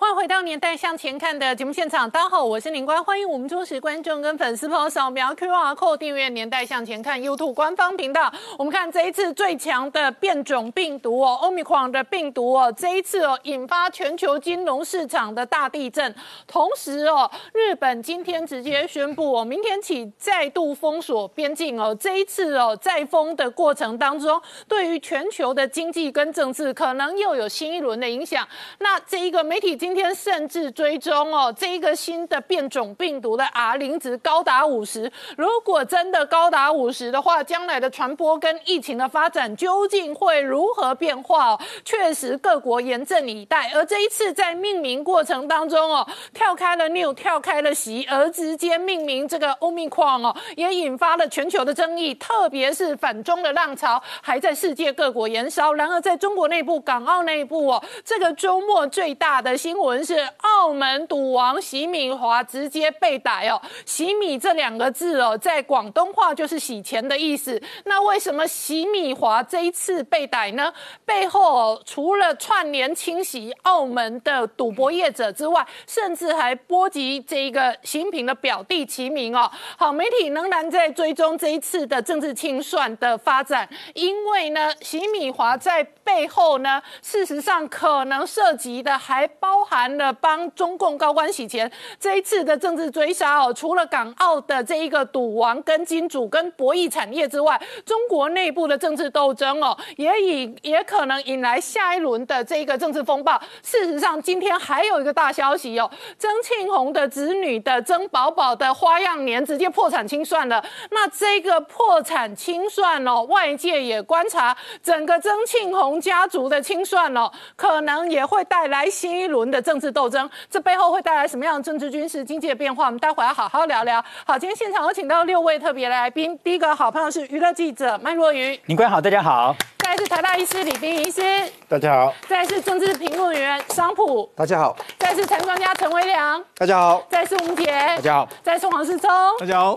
[0.00, 8.32] 欢迎回到《年代向前看》的节目现场，大家好，我是林官，欢迎我们忠实观众跟粉丝朋友扫描 QR Code 订阅《年代向前看》YouTube 官方频道。
[8.56, 16.14] 我们看这一次最强的变种病毒哦，Omicron 的病毒哦，这一次哦引发全球金融市场的大地震，
[16.46, 22.24] 同时哦，日本今天直接宣布哦，明天起再度封锁边境哦，这一。
[22.30, 28.46] 次哦，在封的过程当中，对于全球的经济跟政治，可能又有新一轮的影响。
[28.78, 35.10] 那这一个媒体今天甚至追踪哦，这一个新的变种病毒的 R 零值高达五十。
[35.36, 41.54] 如果真的高达五十的话，将来的传播跟疫情的发展究竟会如何变化？
[41.54, 43.68] 哦，确实各国严阵以待。
[43.74, 52.14] 而这一次在命名过程当中哦，跳开了 New，跳开了席，而直接命名这个 Omicron 哦，也引发了全球的争议。
[52.14, 63.60] 特别是反中的浪潮还在世界各国燃烧，然而在中国内部、港澳内部哦，这个周末最大的新闻是澳门赌王席米华直接被逮哦。
[63.86, 67.60] 席米这两个字哦，在广东话就是洗钱的意思。
[67.84, 70.72] 那为什么席米华这一次被逮呢？
[71.04, 79.50] 背后哦除了串联清洗澳门的赌博业者之外，甚至还波及这一个新平的表弟齐名哦。
[79.78, 82.00] 好，媒体仍然在追踪这一次的。
[82.10, 91.70] 政治清算的发展，因为呢，习米华在背后呢，事实上可能涉及的还包含了帮中共高官洗钱。
[92.00, 103.40] 这一次的政治追杀哦，除了港澳的这一个赌王跟金主跟博弈产业之外，中国内部的政治斗争哦，也引也可能引来下一轮的这一个政治风暴。
[103.62, 110.64] 事实上，今天还有一个大消息哦，曾庆红的子女的曾宝宝的花样年直接破产清算了。
[110.90, 120.28] 那这个破产清算哦，外界也观察整个曾庆红家族的清算哦，可能也会带来新一轮的政治斗争。
[120.50, 122.86] 这背后会带来什么样的政治、军事、经济的变化？
[122.86, 124.02] 我们待会要好好聊聊。
[124.26, 126.38] 好，今天现场有请到六位特别来宾。
[126.44, 129.56] 第一个好朋友是娱乐记者麦若愚，您官好，大家好。
[129.78, 131.22] 再是台大医师李冰医师，
[131.68, 132.14] 大家好。
[132.28, 134.76] 再是政治评论员商普，大家好。
[134.98, 137.02] 再是陈专家陈维良，大家好。
[137.10, 138.28] 再是吴杰，大家好。
[138.42, 139.10] 再是黄世聪，
[139.40, 139.76] 大家好。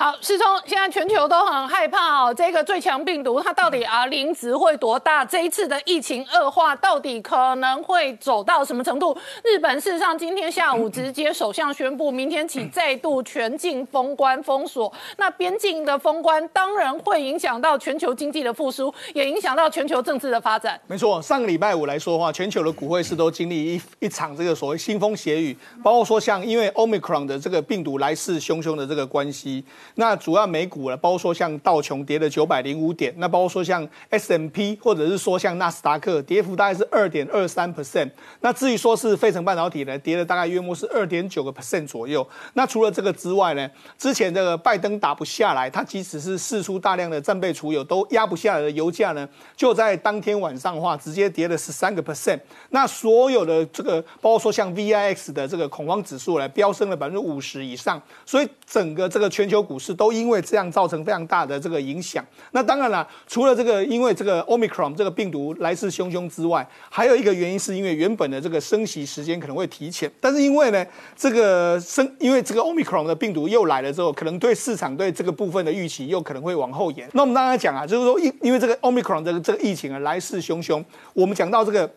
[0.00, 5.24] 好，世聪，现在全球都很害怕哦，这个最强病毒它到底啊零值会多大？
[5.24, 9.12] 这一次的疫情恶化到底可能会走到什么程度？
[9.42, 14.92] 日本事实上今天下午直接首相宣布，明天起再度全境封关封锁。
[15.16, 20.80] 那边境的封关当然会影响到全球经济的复苏，也影响到全球政治的发展。
[20.86, 29.64] 没错，上个礼拜五来说的话，全球的股汇市都经历一一场这个所谓腥风血雨，包括说像因为 Omicron 的这个病毒来势汹汹的这个关系。
[29.98, 38.08] 那主要美股呢，包括说像道琼跌了九百零五点，那包括说像 S M P 或者是说像纳斯达克跌幅大概是二点二三 percent。
[38.40, 42.24] 那至于说是费城半导体呢，跌了大概约莫是二点九个 percent 左右。
[42.54, 52.38] 那除了这个之外呢，之前这个拜登打不下来，他即使是试出大量的战备储油都压不下来的油价呢，就在当天晚上的话直接跌了十三个 percent。
[52.70, 58.00] 那所有的这个包括说像 V I X 的这个恐慌指数呢，飙升了百分之五十以上。
[58.24, 59.87] 所以整个这个全球股市。
[59.94, 62.24] 都因为这样造成非常大的这个影响。
[62.52, 70.10] 那当然了，除了这个因为这个 Omicron 这个病毒来势汹汹之外，还有一个原因是因为原本的这个升息时间可能会提前。
[70.20, 77.08] 但是因为呢，这个升因为这个 Omicron 的病毒又来了之后，可能对市场对这个部分的预期又可能会往后延。
[77.12, 80.84] 那我们刚才讲啊，就是说因因为这个 Omicron 这个这个疫情啊来势汹汹，
[81.14, 81.90] 我们讲到这个。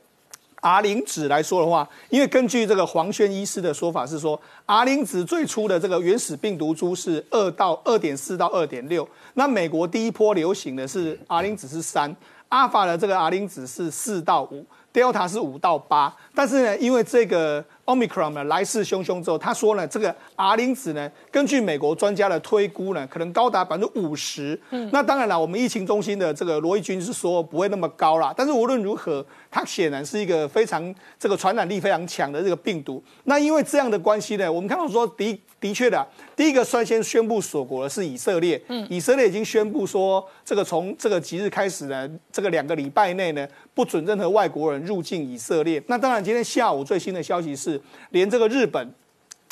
[0.61, 12.15] R 零值来说的话，因为根据这个黄轩医师的说法是说，R 零值最初的这个原始病毒株是二到二点四到二点六，那美国第一波流行的是 R 零值是三，
[12.49, 14.63] 阿法的这个 R 零值是四到五
[14.93, 24.59] ，Delta 是五到八，但是呢，因为这个 Omicron 呢来势汹汹之后，他说呢，这个 R 零值呢，根据美国专家的推估呢，可能高达百分之五十。
[24.69, 29.25] 嗯，那当然了，我们疫情中心的这个罗毅军是说不会那么高啦，但是无论如何。
[29.53, 33.03] 它显然是一个非常这个传染力非常强的这个病毒。
[33.25, 36.07] 那因为这样的关系呢，我们看到说的的确的，
[36.37, 38.59] 第一个率先宣布锁国的是以色列。
[38.69, 45.83] 嗯，以色列已经宣布说，这个从这个即日开始呢，这个两个礼拜内呢，不准任何外国人入境以色列。
[45.87, 47.70] 那当然，今天下午最新的消息是，
[48.09, 48.93] 连这个日本。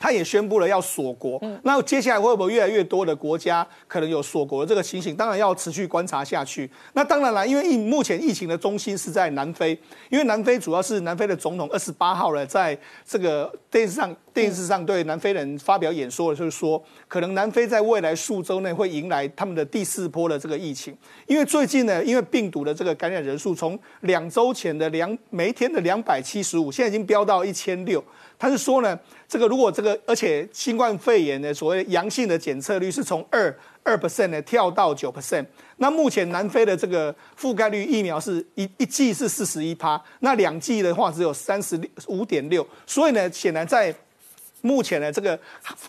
[0.01, 5.13] 他也宣布了要锁国，那接下来会不会越来越多的国家可能有锁国的这个情形？
[5.13, 6.71] 当然要持续观察下去。
[6.94, 9.77] 那当然了，因为疫目前疫情的中心是在南非，
[10.10, 14.16] 因为南非主要是南非的总统二十八号呢，在这个电视上。
[14.39, 20.95] 电视上对南非人发表演说的就是说，可能南非在未来数周内会迎来他们的第四波的这个疫情，
[21.27, 28.03] 因为最近呢，因为病毒的这个感染人数从两周前的两每天的两百七十五，现在已经飙到一千六。
[28.38, 28.97] 他是说呢，
[29.27, 33.53] 这个如果这个，而且新冠肺炎的所谓阳性的检测率是从二
[33.83, 35.45] 二 percent 呢跳到九 percent。
[35.75, 41.77] 那目前南非的这个覆盖率疫苗是一一剂是四十一趴，那两剂的话只有三十
[42.07, 42.65] 五点六。
[42.86, 43.94] 所以呢，显然在
[44.61, 45.39] 目前呢这个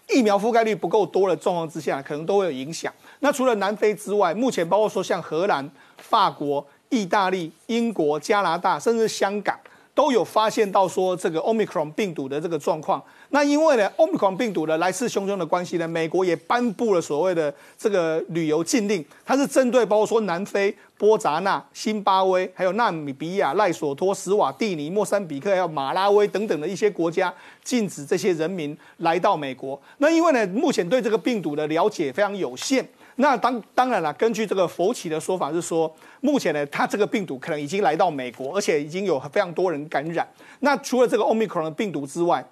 [0.08, 2.92] 疫苗覆盖率不够多的状况之下，可能都会有影响。
[3.20, 9.58] 那除了南非之外，目前包括说像荷兰、法国、意大利、英国、加拿大，甚至香港。
[10.00, 13.02] 都有发现到说这个 Omicron 病毒的这个状况。
[13.28, 19.04] 那因为呢，Omicron 病毒的来势汹汹的关系呢，美国也颁布了所谓的这个旅游禁令。
[19.26, 27.30] 它是针对包括说南非、波扎纳、辛巴威、还有纳米比亚、赖索托、斯瓦蒂尼、莫桑比克还有马拉威等等的一些国家，
[27.62, 29.78] 禁止这些人民来到美国。
[29.98, 32.88] 那因为呢，目前对这个病毒的了解非常有限。
[33.20, 40.26] 那当当然了，根据这个佛奇的说法是说，目前呢，它这个病毒可能已经来到美国，而且已经有非常多人感染。
[40.60, 42.44] 那除了这个 Omicron 病毒之外，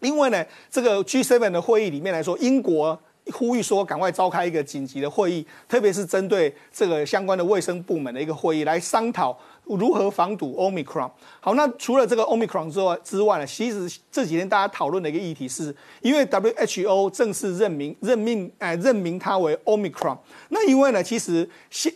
[0.00, 2.98] 因为呢，这个 G7 的会议里面来说，英国
[3.32, 9.38] 呼吁说赶快召开一个紧急的会议，特别是针对这个相关的卫生部门的一个会议来商讨。
[9.64, 11.10] 如何防堵 Omicron？
[11.40, 13.46] 好，那除了这个 Omicron 之外之外呢？
[13.46, 20.16] 其实这几天大家讨论的一个议题是，因为 WHO 正式任命任命哎任命它为 Omicron。
[20.48, 21.46] 那因为呢，其实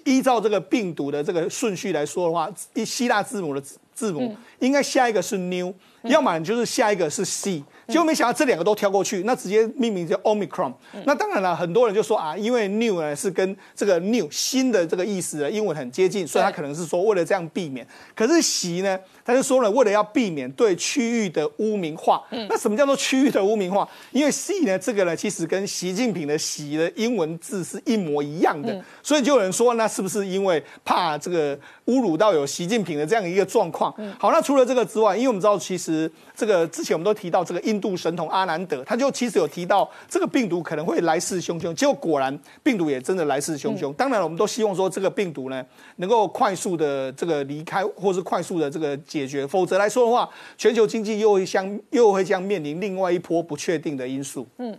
[0.04, 3.62] 依照这个病毒的这个顺序来说的话，一希腊字母的
[3.94, 7.64] 字母应该下一个是 New，要么就是下一个是 C。
[7.88, 10.72] 结果没想到这两个都跳过去，那直接命名叫 Omicron。
[11.04, 17.86] 那当然了，很多人就说啊，因为 New 呢是跟这个 New 新的这个意思的英文很接近，所以他可能是说为了这样避免。
[18.14, 22.22] 可是习呢，他就说了，为了要避免对区域的污名化。
[22.48, 23.86] 那什么叫做区域的污名化？
[24.12, 31.56] 因为 C 呢，这个呢其实跟习近平的习的英文字是一模一样的，所以就有人说，那是不是因为怕这个
[31.86, 33.92] 侮辱到有习近平的这样一个状况？
[34.18, 37.71] 好，那除了这个之外，因为我们知道其实这个之前我们都提到这个。
[37.72, 43.90] 印度神童阿南德，他就其实有提到这个病毒可能会来势汹汹，结果果然病毒也真的来势汹汹。
[43.94, 45.64] 当然，我们都希望说这个病毒呢
[45.96, 50.28] 能够快速的这个离开，或是快速的这个解决，否则来说的话，
[50.58, 54.46] 全球经济又会相又会将面临另外一波不确定的因素。
[54.58, 54.78] 嗯。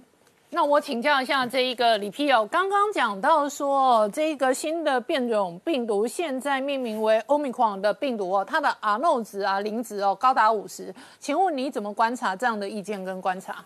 [0.56, 13.66] 那我请教一下这一个李皮友，刚刚讲到说这一个新的变种病毒现在命名为 Omicron 的病毒哦，它的 R no 值啊零值哦高达五十，请问你怎么观察这样的意见跟观察？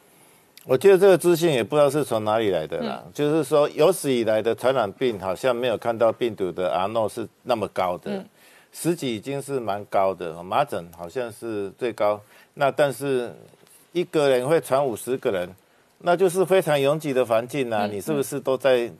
[0.65, 8.23] 我觉得这个资讯也不知道是从哪里来的啦，就是说有史以来的传染病好像没有看到病毒的 R no 是那么高的，
[8.71, 12.21] 十几已经是蛮高的，麻疹好像是最高，
[12.53, 13.35] 那但是
[13.91, 15.53] 一个人会传五十个人。
[15.99, 18.91] 那就是非常拥挤的环境呐，你是不是都在，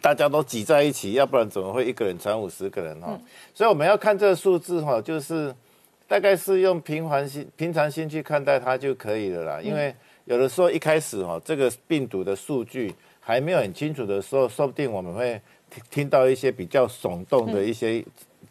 [0.00, 3.18] 大家都挤在一起，要不然怎么会一个人传五十个人哈？
[3.54, 5.54] 所以我们要看这个数字哈，就是
[6.08, 9.60] 大概是用平凡心、平常心去看待它就可以了啦。
[9.62, 9.94] 因为
[10.24, 15.40] 有的时候一开始哈，这个病毒的数据还没有很清楚的时候，说不定我们会
[15.70, 18.04] 听听到一些比较耸动的一些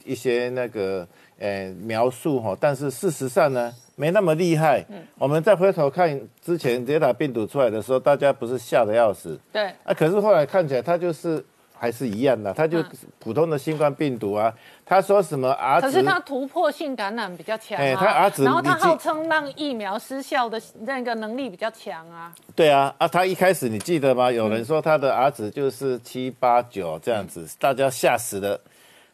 [0.05, 1.07] 一些那个
[1.43, 3.71] 呃描述哈，但是事实上呢？
[3.95, 4.83] 没那么厉害。
[4.89, 9.39] 嗯，我们再回头看之前德尔塔病毒出来的时候，大家不是吓得要死。
[9.51, 9.65] 对。
[9.83, 11.45] 啊，可是后来看起来它就是
[11.77, 12.83] 还是一样的，它就
[13.19, 14.51] 普通的新冠病毒啊。
[14.83, 17.95] 他说什么 R 可是它突破性感染比较强啊。
[17.99, 22.33] 它 R 值，然后它号称让疫苗失效的那个能力比较强啊。
[22.55, 24.31] 对啊，啊，他一开始你记得吗？
[24.31, 28.59] 有人说他的 R 值就是七八九这样子，大家吓死了。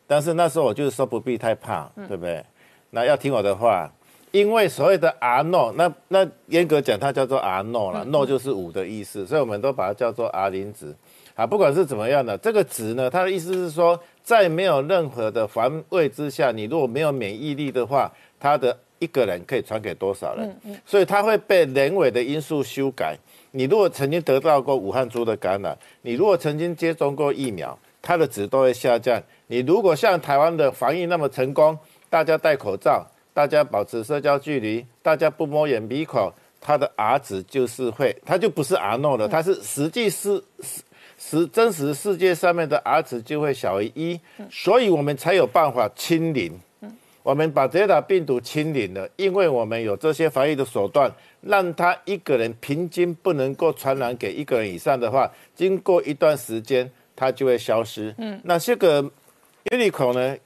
[0.10, 2.44] 但是那时候我就是说不必太怕，对不对？
[2.90, 3.88] 那要听我的话。
[4.32, 10.96] 因为所谓的 R no，那那严格讲，它叫做 R no 了，no 就是五的意思，所以我们都把它叫做 R 零值。
[11.34, 20.48] 啊，不管是怎么样的，这个值呢，它的意思是说，在没有任何的防卫之下，你如果没有免疫力的话，它的一个人可以传给多少人？
[20.48, 20.78] 嗯嗯。
[20.86, 23.18] 所以它会被人为的因素修改。
[23.50, 29.22] 你如果曾经得到过武汉猪的感染，你如果曾经接种过疫苗，它的值都会下降。
[29.48, 31.78] 你如果像台湾的防疫那么成功，
[32.10, 33.06] 大家戴口罩。
[33.32, 40.82] 大家保持社交距离，大家不摸眼鼻口，它的 R 值就是会，它就不是 R no 了，它是实际是实
[41.18, 44.20] 实真实世界上面的 R 值就会小于一，
[44.52, 46.60] 所以我们才有办法清零。
[47.24, 51.10] 我们把这打病毒清零了，因为我们有这些防疫的手段，
[51.42, 56.90] 让他一个人平均不能够传染给一个人以上的话，经过一段时间，
[57.20, 58.16] 它就会消失。
[58.18, 59.04] 嗯，那这个
[59.66, 60.38] Uniqlo 呢？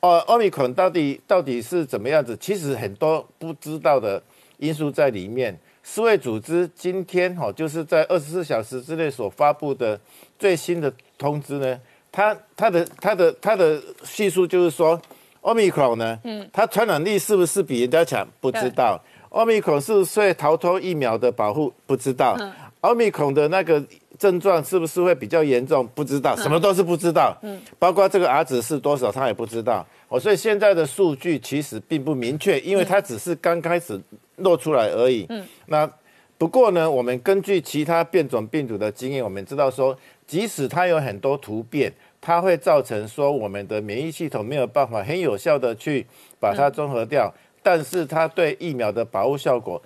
[0.00, 2.36] 哦，奥密克戎到底到底是怎么样子？
[2.40, 4.20] 其实很多不知道的
[4.58, 5.56] 因素在里面。
[5.82, 9.98] 世卫组织今天哈，就是在二十四小时之内所发布的
[10.38, 15.00] 最新的通知呢，它它的它的它的叙述就是说
[15.42, 18.26] ，omicron 呢，嗯，它传染力是不是比人家强？
[18.40, 18.98] 不知道。
[19.30, 21.72] omicron 是不是会逃脱疫苗的保护？
[21.86, 22.36] 不知道。
[22.80, 23.82] omicron 的那个
[24.20, 25.88] 症状是不是会比较严重？
[25.94, 27.34] 不知道，什么都是不知道。
[27.40, 29.84] 嗯，包括这个 R 值是多少，他也不知道。
[30.08, 33.98] 哦，所以现在的数据其实并不明确，因为它只是刚开始
[34.36, 35.24] 露出来而已。
[35.30, 35.90] 嗯，那
[36.36, 39.96] 不过呢，我们根据其他变种病毒的经验，我们知道说，
[40.26, 46.06] 即使它有很多突变，它会造成说我们的免疫系统没有办法很有效的去
[46.38, 49.80] 把它综合掉，但是它对疫苗的保护效果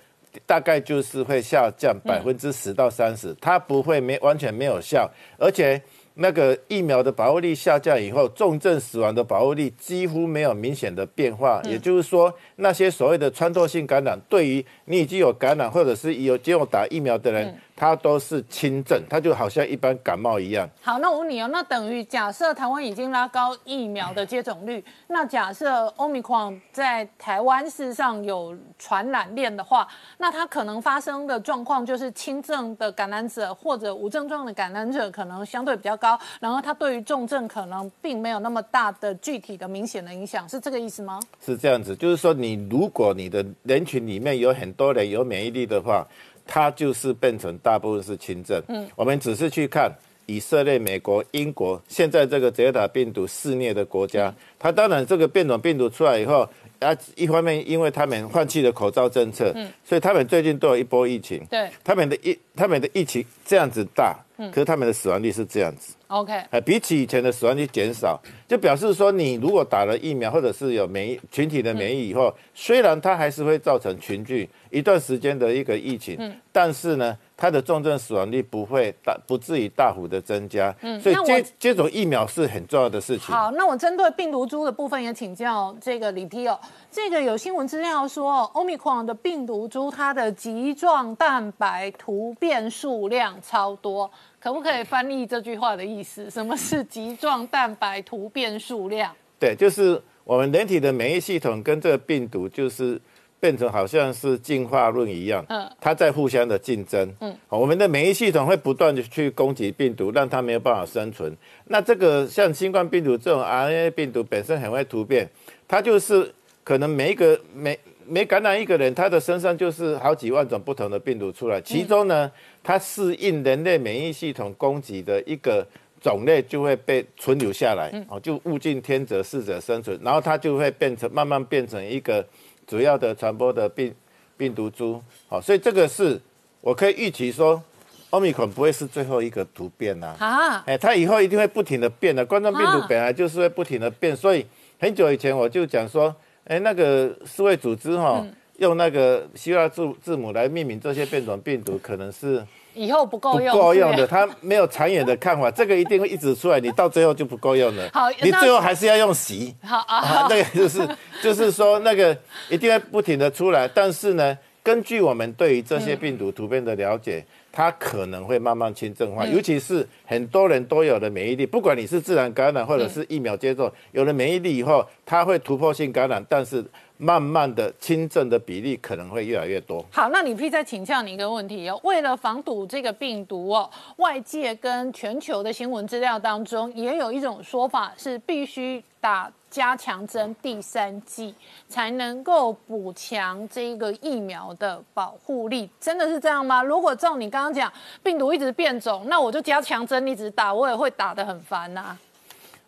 [0.45, 5.81] 大概就是会下降百分之十到三十，它不会没完全没有效，而且。
[6.17, 11.61] 那个疫苗的保护力下降以后，重症死亡的保护力几乎没有明显的变化。
[11.65, 17.53] 也就是说，那些所谓的穿透性感染，对于你已经有感染或者是有接种打疫苗的人。
[17.75, 20.69] 它都是轻症，它就好像一般感冒一样。
[20.81, 29.85] 好，那我问你哦，那等于假设台湾已经拉高疫苗的接种率， 那假设欧米狂在台湾事实上有传染链的话，
[30.17, 41.19] 那它可能发生的状况就是轻症的感染者或者无症状的感染者可能相对比较高，然后它对于重症可能并没有那么大的具体的明显的影响，是这个意思吗？
[41.45, 46.07] 是这样子，就是说你如果你的人群里面有很多人有免疫力的话。
[46.45, 48.61] 它就是变成大部分是轻症。
[48.67, 49.91] 嗯，我们只是去看
[50.25, 56.49] 以色列、美国、英国现在这个德尔塔病毒肆虐的国家，它当然这个变种病毒出来以后，
[56.79, 61.43] 啊，一方面因为他们放弃了口罩政策，嗯，所以他们最近都有一波疫情。
[61.49, 65.93] 对，他们的疫他们的疫情这样子大，嗯，可是他们的死亡率是这样子。
[66.07, 74.49] OK，哎，比起以前的死亡率减少，就表示说你如果打了疫苗或者是有免疫群体的免疫以后，虽然它还是会造成群聚。
[74.75, 76.19] 一段时间的一个疫情，
[76.51, 80.75] 但是呢，它的重症死亡率不会大，不至于大幅的增加。
[80.81, 83.33] 嗯，所以接接种疫苗是很重要的事情。
[83.33, 86.59] 好，那我针对病毒株的部分也请教这个李 P 哦。
[86.91, 96.29] 这个有新闻资料说，欧米克的病毒株它的棘状蛋白突变数量超多，可不可以翻译这句话的意思？
[96.29, 99.15] 什么是棘状蛋白突变数量？
[99.39, 102.99] 对，就是我们人体的免疫系统跟这个病毒就是。
[103.39, 111.35] 变成好像是进化论一样，嗯，它在互相的竞争，嗯，我们的免疫系统会不断的去攻击病毒，让它没有办法生存。
[111.65, 115.29] 那这个像新冠病毒这种 RNA 病毒本身很会突变，
[115.67, 117.77] 它就是可能每一个每
[118.07, 122.31] 每感染一个人，他的身上就是好几万种不同的病毒出来，其中呢，
[122.63, 125.67] 它适应人类免疫系统攻击的一个
[126.01, 132.25] 种类就会被存留下来，哦，就物竞天择，适者生存，然后它就会变成慢慢变成一个。
[132.67, 133.93] 主要的传播的病
[134.37, 136.19] 病毒株，好，所以这个是
[136.61, 137.61] 我可以预期说，
[138.09, 140.15] 奥密克戎不会是最后一个突变呐。
[140.19, 142.25] 啊，哎，它以后一定会不停的变的。
[142.25, 144.45] 冠状病毒本来就是会不停的变，所以
[144.79, 148.25] 很久以前我就讲说，哎，那个世卫组织哈，
[148.57, 152.45] 用那个希腊字字母来命名这些变种病毒，可能是。
[152.75, 157.89] 以后不够用，不够用的，他没有长远的看法，这个一定会一直出来，你到最后就不够用了。
[157.93, 159.55] 好，你最后还是要用洗。
[159.63, 160.87] 好啊，那个 就是
[161.23, 162.15] 就是说那个
[162.49, 176.63] 一定会不停的出来，但是呢，根据我们对于这些病毒突变的了解，它可能会慢慢轻症化，尤其是很多人都有了免疫力，不管你是自然感染或者是疫苗接种，有了免疫力以后，它会突破性感染，但是。
[176.97, 179.83] 慢慢的，轻症的比例可能会越来越多。
[179.91, 181.79] 好，那你可以再请教你一个问题哦。
[181.83, 191.33] 为了防堵这个病毒哦，外界跟全球的新闻资料当中也有一种说法是必须打加强针第三剂
[191.67, 196.63] 才能够补强这一个疫苗的保护力，真的是这样吗？
[196.63, 197.71] 如果照你刚刚讲，
[198.01, 201.97] 病毒一直变种，那我就加强针一直打，我也会打得很烦呐。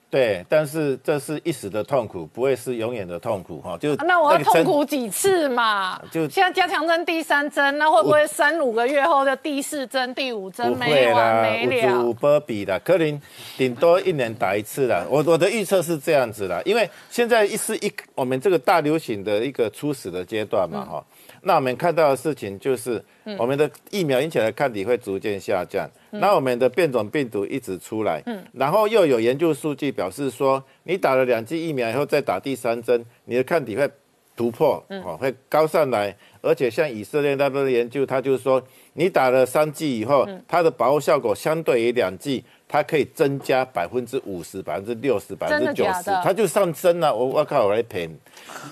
[0.10, 3.78] 对，但是这是一时的痛苦，不会是永远的痛苦哈。
[3.78, 6.02] 就那我要痛苦几次嘛？
[6.10, 12.02] 就现在加强针第三针，那会不会三五个月后的第四针、第五针没完没了？
[12.02, 13.22] 五波比的，柯林
[13.58, 15.06] 顶多一年打一次啦。
[15.10, 21.06] 我我的预测是这样子啦，因为现在一是一我们这个大流行的一个初始的阶段嘛哈。
[21.42, 23.04] 那我们看到的事情就是，
[23.38, 25.90] 我们的疫苗引起的抗体会逐渐下降。
[26.12, 33.90] 那我们的变种病毒一直出来，嗯然后又有研究数据表示说，你打了两剂疫苗以后再打第三针，你的抗体会
[34.36, 36.16] 突破，哦，会高上来。
[36.42, 38.62] 而且像以色列那边的研究，他就是说，
[38.94, 47.14] 你打了三剂以后，它的保护效果相对于两剂它可以增加百分之五十、百分之六十、百分之九十，它就上升了。
[47.14, 48.10] 我我靠，我来赔，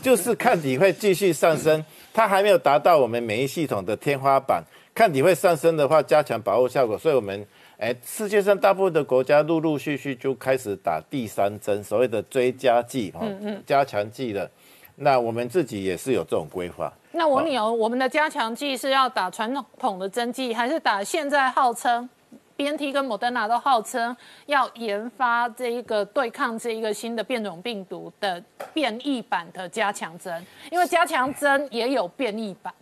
[0.02, 4.64] 就是抗体会继续上升，它还没有达到我们免疫系统的天花板。
[4.96, 7.46] 抗体会上升的话，加强保护效果，所以我们
[7.78, 13.28] 哎，世界上大部分的国家陆陆续续就开始打第三针，所谓的追加剂哈，
[13.66, 14.50] 加强剂的。
[14.96, 16.90] 那我们自己也是有这种规划。
[17.12, 22.10] 那我问你哦，我们的加强剂是要打传统的针剂，还是打现在号称
[22.56, 28.42] B N T 跟莫德纳都号称要研发这一个对抗这一个新的变种病毒的
[28.74, 30.42] 变异版的加强针？
[30.72, 32.74] 因为加强针也有变异版。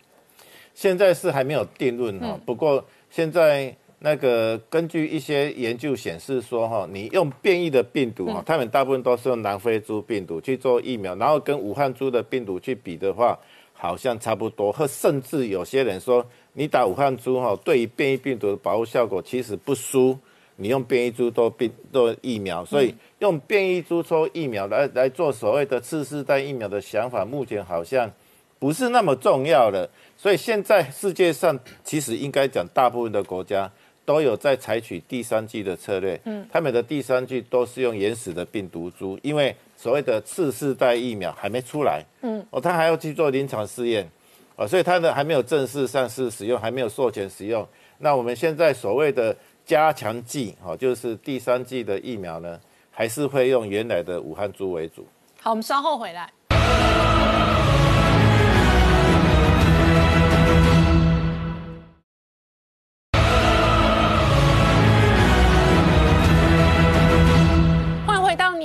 [0.74, 13.40] 现在是还没有定论哈，不过现在那个根据一些研究显示说哈，你用变异的病毒哈，他们大部分都是用南非猪病毒去做疫苗，然后跟武汉猪的病毒去比的话，
[13.72, 20.18] 好像差不多，或甚至有些人说，你打武汉猪哈，对于变异病毒的保护效果其实不输
[20.56, 28.12] 你用变异株做病做疫苗，所以用变异株做疫苗来来做所谓的次世代疫苗的想法，目前好像
[28.60, 29.90] 不是那么重要了。
[30.18, 33.70] 所以现在世界上其实应该讲，大部分的国家
[34.06, 36.20] 都有在采取第三季的策略。
[36.26, 42.04] 嗯，他们的第三季都是用原始的病毒株，因为所谓的次世代疫苗还没出来。
[42.22, 44.10] 嗯，哦，他还要去做临床试验，
[44.56, 47.68] 哦，所以他的还没有正式上市使用，还没有授权使用。
[48.00, 52.60] 那我们现在所谓的加强剂，哦，就是第三季的疫苗呢，
[52.92, 55.06] 还是会用原来的武汉株为主。
[55.42, 57.13] 好，我们稍后回来。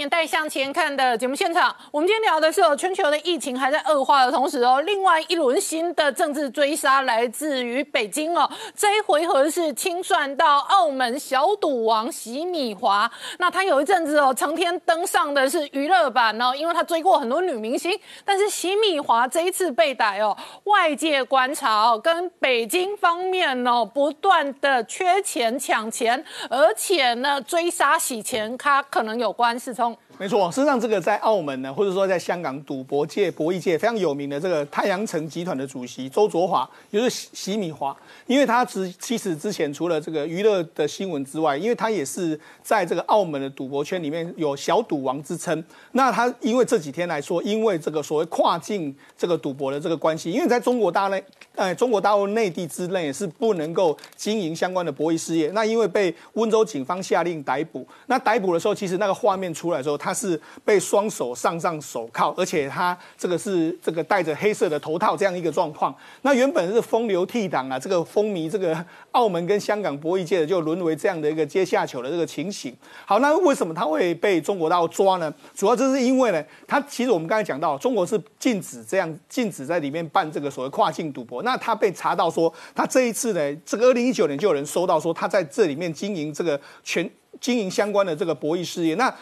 [0.06, 29.88] 带向前看的节目现场，我们今天聊的是哦，全球的疫情还在恶化的同时哦，另外一轮新的政治追杀来自于北京哦，这一回合是清算到澳门小赌王席米华，那他有一阵子哦，成天登上的是娱乐版哦，因为他追过很多女明星，但是席米华这一次被逮哦，外界观察哦，跟北京方面哦不断的缺钱抢钱，而且呢追杀洗钱他可能有关，是从。
[30.20, 45.62] 没错，事实上，这个在澳门呢，或者说在香港赌博界、博弈界非常有名的这个太阳城集团的主席周卓华，就是席席米华，因为他之其实之前除了这个娱乐的新闻之外，因为他也是在这个澳门的赌博圈里面有小赌王之称。
[45.92, 51.22] 那他因为这几天来说，因为这个所谓跨境这个赌博的这个关系，因为在中国大内，
[51.54, 55.48] 呃，中国大陆内地之内是不能够经营相关的博弈事业。
[55.54, 60.07] 那因为被温州警方下令逮捕，那逮捕的时候，其实那个画面出来的时候，他。
[60.08, 65.94] 他是被双手上上手铐，而且他这个是这个戴着黑色的头套这样一个状况。
[66.22, 72.74] 那原本是风流倜傥啊，这个风靡这个澳门跟香港博弈界的，就沦为这样的一个阶下囚的这个情形。
[73.04, 75.30] 好，那为什么他会被中国大陆抓呢？
[75.54, 81.42] 主要就是因为呢，他其实我们刚才讲到，中国是禁止这样禁止在里面办这个所谓跨境赌博。
[81.42, 88.94] 那他被查到说，他这一次呢，这个二零一九年就有人收到说他在这里面经营这个全经营相关的这个博弈事业。
[88.94, 89.14] 那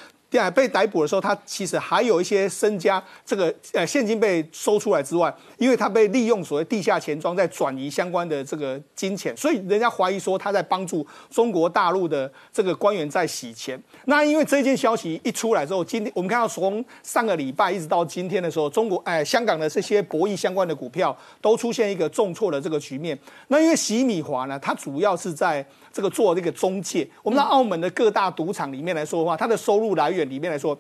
[0.51, 13.81] 被逮捕的时候，他其实还有一些身家，这个呃现金被收出来之外，因为他被利用所谓地下钱庄在转移相关的这个金钱，所以人家怀疑说他在帮助中国大陆的这个官员在洗钱。
[14.05, 23.19] 那因为这件消息一出来之后，今天我们看到从上个礼拜一直到今天的时候，中国哎香港的这些博弈相关的股票都出现一个重挫的这个局面。
[23.49, 25.67] 那因为洗米华呢，它主要是在。
[25.93, 30.79] 这个做这个中介，我们在澳门的各大赌场里面来说的话，它的收入来源里面来说，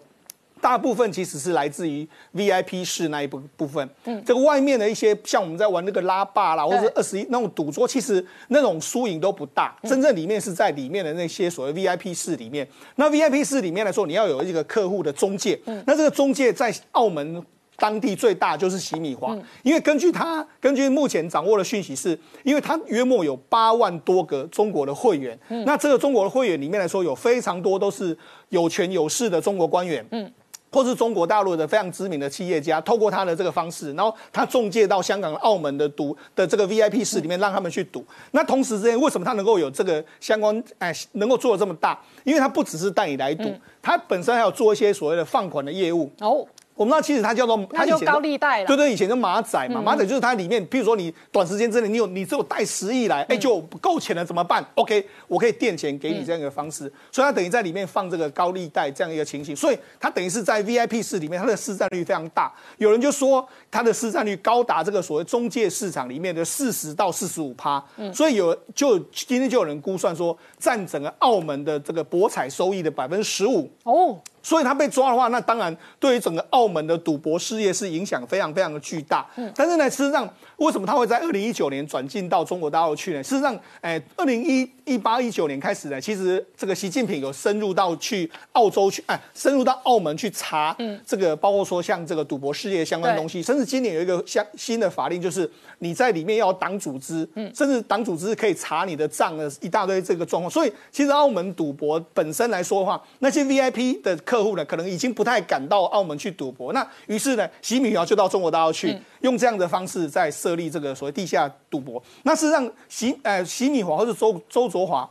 [0.60, 3.88] 大部分其实是来自于 VIP 室那一部部分。
[4.04, 9.76] 嗯，这个外面的一些像我们在玩那个拉霸啦，或者二十一那种赌桌，其实那种输赢都不大。
[9.82, 12.66] 真正里面是在里面的那些所谓 VIP 室里面。
[12.96, 15.60] 那 VIP 室里面来说，你要有一个客户的中介。
[15.66, 17.44] 嗯，那这个中介在澳门。
[17.76, 28.16] 当地最大就是洗米华，因为根据他根据目前掌握的讯息，是因为他约莫有八万多个中国的会员，那这个中国的会员里面来说，有非常多都是
[28.48, 30.32] 有权有势的中国官员，嗯，
[30.72, 38.04] 或是中国大陆的非常知名的企业家，透过他的这个方式，然后他中介到香港、澳门的赌的这个 VIP 室里面，让他们去赌。
[38.30, 42.00] 那同时之间，为什么他能够有这个相关哎，能够做的这么大？
[42.24, 46.10] 因为他不只是带你来赌，他本身还有做一些所谓的放款的业务。
[46.20, 46.46] 哦。
[46.76, 62.52] 我们知道其实它叫做它就高利贷了，对对，以前的马仔嘛，马仔就是它里面，譬如说你短时间之内你有你只有贷十亿来，哎，就不够钱了怎么办？OK，我可以垫钱给你这样一个方式，所以它等于在里面放这个高利贷这样一个情形，所以它等于是在 VIP 室里面，它的市占率非常大。
[62.76, 73.70] 有人就说它的市占率高达这个所谓中介市场里面的四十到四十五趴，所以有就今天就有人估算说占整个澳门的这个博彩收益的百分之十五。
[73.84, 74.20] 哦。
[74.46, 79.26] 所以他被抓的话，那当然对于整个澳门的赌博事业是影响非常非常的巨大。
[79.34, 83.20] 嗯，但是呢，事实上，为什么他会在二零一九年转进到中国大陆去呢？
[83.24, 100.48] 事实上，哎，二零一一八一九年开始呢，其实这个习近平有深入到去澳洲去，哎，深入到澳门去查，嗯，这个包括说像这个赌博事业相关东西，甚至今年有一个相新的法令，就是你在里面要党组织，嗯，甚至党组织可以查你的账的一大堆这个状况。
[100.48, 106.74] 所以，其实澳门赌博本身来说的话，那些 VIP 的客客户呢，可能已经不太敢到澳门去赌博。
[106.74, 112.02] 那于是呢，洗米华就到中国大陆去，用这样的方式在设立这个所谓地下赌博。
[112.24, 115.08] 那事实上，习呃洗米华或者周周卓华。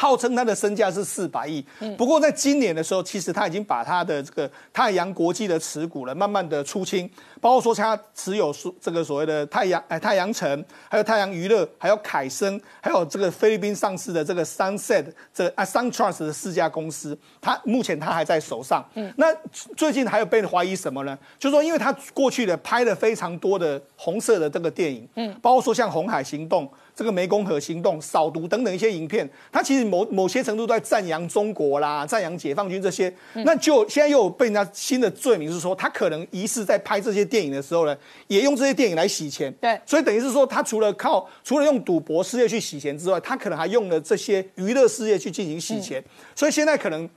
[0.00, 1.62] 号称他的身价是四百亿，
[1.98, 7.06] 不过在今年的时候，其实他已经把他的这个太阳国际的持股了，慢慢的出清，
[7.38, 18.82] 包括说他持有这个所谓的太阳哎太阳城，还有太阳娱乐，还有凯森，还有这个菲律宾上市的这个 Sunset 这啊 SunTrust 的四家公司，他目前他还在手上。
[18.94, 19.26] 嗯那
[19.76, 21.18] 最近还有被怀疑什么呢？
[21.38, 26.66] 就是说，因为他过去的拍了非常多的红色的这个电影，嗯，包括说像红海行动。
[27.00, 33.10] 这个湄公河行动、扫毒等等一些影片，它其实某某些程度都在赞扬中国啦，赞扬解放军这些。
[33.36, 39.50] 那就现在又有被人家新的罪名是说，他可能疑似在拍这些电影的时候呢，也用这些电影来洗钱。
[39.54, 46.04] 对，所以等于是说，他除了靠除了用赌博事业去洗钱之外，他可能还用了这些娱乐事业去进行洗钱。
[46.34, 47.08] 所以现在可能。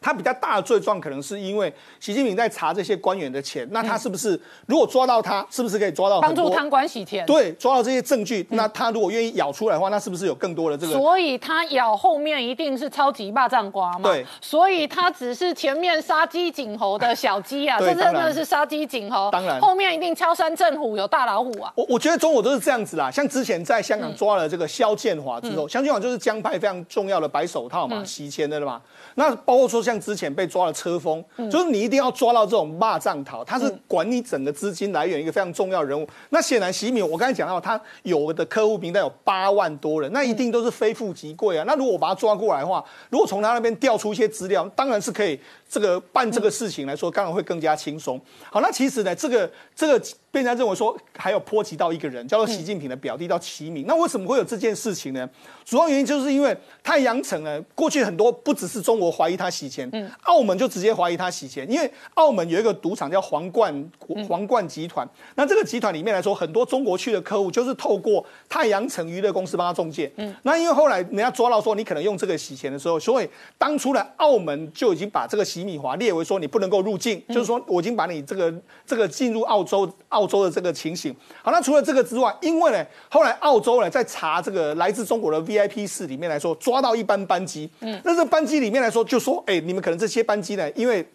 [0.00, 7.24] 他比较大的罪状，可能是因为习近平在查这些官员的钱，那他是不是如果抓到他，是不是可以抓到帮助贪官洗钱？
[7.26, 10.92] 对，抓到这些证据，那他如果愿意咬出来的话，那是不是有更多的这个？
[10.92, 14.00] 所以他咬后面一定是超级霸占瓜嘛？
[14.02, 19.30] 对，所以他只是前面杀鸡儆猴的小鸡啊，这真的是杀鸡儆猴。
[19.32, 21.72] 当然，后面一定敲山震虎，有大老虎啊。
[21.74, 28.80] 我我觉得中国都是这样子啦，像之前在香港抓了这个肖建华之后，肖建华就是江派非常重要的白手套嘛，洗钱的了嘛。
[29.14, 30.66] 那包括说像之前被抓。
[30.72, 36.04] 车风就是你一定要抓到这种骂账逃，他是管理整个资金来源一个非常重要人物。
[36.30, 41.64] 那显然习敏，我刚才讲到他有的客户名单有八万多人，那一定都是非富即贵啊。
[41.68, 45.38] 那如果我把他抓过来的话，如果从他那边调出一些资料，当然是可以。
[45.68, 48.20] 这个办这个事情来说，当然会更加轻松。
[48.50, 49.98] 好，那其实呢，这个这个
[50.30, 53.84] 被人家认为说还有波及到一个人，叫做习近平的表弟叫齐明。
[53.86, 55.28] 那为什么会有这件事情呢？
[55.64, 63.90] 主要原因就是因为太阳城呢，过去很多不只是中国怀疑他洗钱，嗯，澳门就直接怀疑他洗钱，因为澳门有一个赌场叫皇冠
[64.28, 65.08] 皇冠集团。
[65.34, 70.08] 那这个集团里面来说，很多中国去的客户就是透过太阳城娱乐公司帮他中介。
[70.16, 75.44] 嗯，那因为后来人家抓到说你可能用这个洗钱的时候，所以当初呢，澳门就已经把这个。
[75.56, 78.52] 吉米华列为说你不能够入境，就是说我已经把你这个
[78.84, 81.14] 这个进入澳洲澳洲的这个情形。
[81.42, 91.08] 好，那除了这个之外，因为呢，后来澳洲呢在查这个来自中国的 VIP 室里面来说，抓到一班班机，嗯，那这班机里面来说就说，哎，你们可能这些班机呢，因为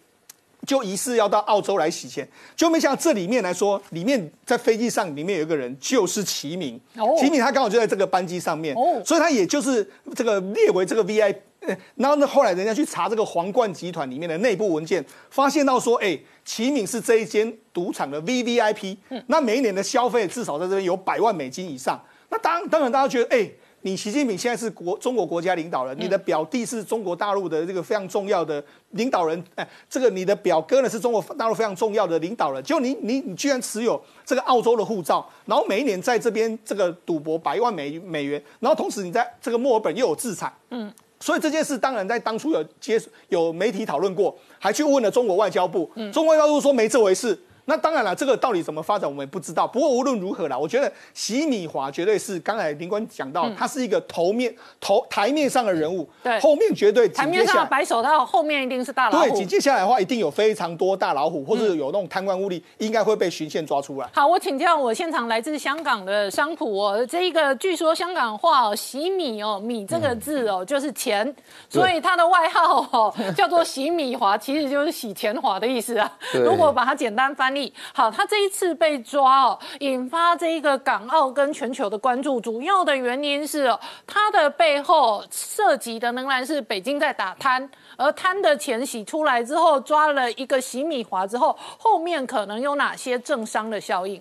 [0.66, 6.80] 就疑似要到澳洲来洗钱，就没想到这里面来说，里面在飞机上里面有一个人就是齐明，
[7.20, 11.36] 齐明他刚好就在这个班机上面，哦，所以他也就是这个列为这个 VIP。
[11.94, 12.26] 然后呢？
[12.26, 18.98] 后来人家去查这个皇冠集团里面的内部文件，发现到说，哎，齐敏是这一间赌场的 V V I P，
[19.28, 22.02] 那每一年的消费至少在这边有百万美金以上。
[22.30, 23.48] 那当当然大家觉得，哎，
[23.82, 40.92] 你习近平现在是国中国国家领导人，你的表弟是中国大陆的这个非常重要的领导人，哎，这个你的表哥呢是中国大陆非常重要的领导人，就你你你居然持有这个澳洲的护照，然后每一年在这边这个赌博百万美美元，然后同时你在这个墨尔本又有制裁，嗯。
[41.22, 47.38] 所以这件事当然在当初有接有媒体讨论过，还去问了中国外交部，中国外交部说没这回事。
[47.72, 49.66] 那当然了，这个到底怎么发展我们也不知道。
[49.66, 59.24] 不过无论如何啦，我觉得洗米华绝对是刚才林官讲到，他是一个头面头台面上的人物，对，后面绝对台面上的白手套，后面一定是大老虎。
[59.24, 64.06] 对，紧接下来的话，一定有非常多大老虎，或者有那种贪官污吏，应该会被巡线抓出来。
[64.12, 71.34] 好，我请教我现场来自香港的商普哦，这一个据说香港话哦，洗米哦，米这个字哦就是钱，
[71.70, 76.12] 所以他的外号哦叫做洗米华，其实就是洗钱华的意思啊。
[76.34, 77.61] 如果把它简单翻译。
[77.62, 77.72] 力。
[77.94, 94.20] 好，他这一次被抓哦，引发这一个港澳跟全球的关注，主要的原因是哦，他的背后涉及的仍然是北京在打贪，而贪的钱洗出来之后，抓了一个洗米华之后，后面可能有哪些政商的效应？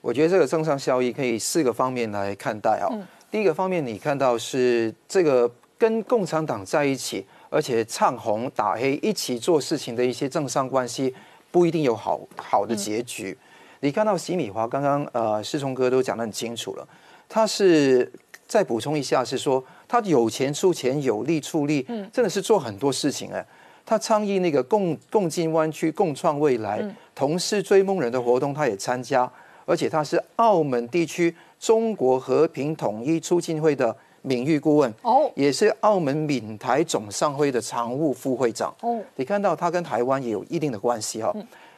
[0.00, 2.88] 我觉得这个政商效益可以四个方面来看待啊。
[3.30, 11.14] 第一个方面，你看到是这个跟共产党在一起，而且唱红打黑一起做事情的一些政商关系，
[11.54, 13.38] 不一定有好好的结局。
[13.78, 16.88] 你看到洗米华刚刚呃，世聪哥都讲得很清楚了，
[17.28, 18.12] 他是
[18.48, 23.46] 再补充一下是说，他有钱出钱，有力出力，嗯，真的是做很多事情哎。
[23.86, 29.30] 他倡议那个共共进湾区、共创未来、同是追梦人的活动，他也参加。
[29.64, 38.74] 而且他是澳门地区中国和平统一促进会的名誉顾问，哦，也是澳门闽台总商会的常务副会长。
[38.80, 41.30] 哦，你看到他跟台湾也有一定的关系哈，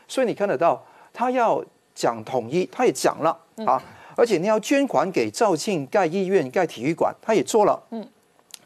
[0.07, 0.81] 所以你看得到
[1.13, 3.83] 他要讲统一，他也讲了啊，
[4.15, 7.83] 而且你要捐款给肇庆盖医院、盖体育馆，他也做了。
[7.91, 8.09] 嗯，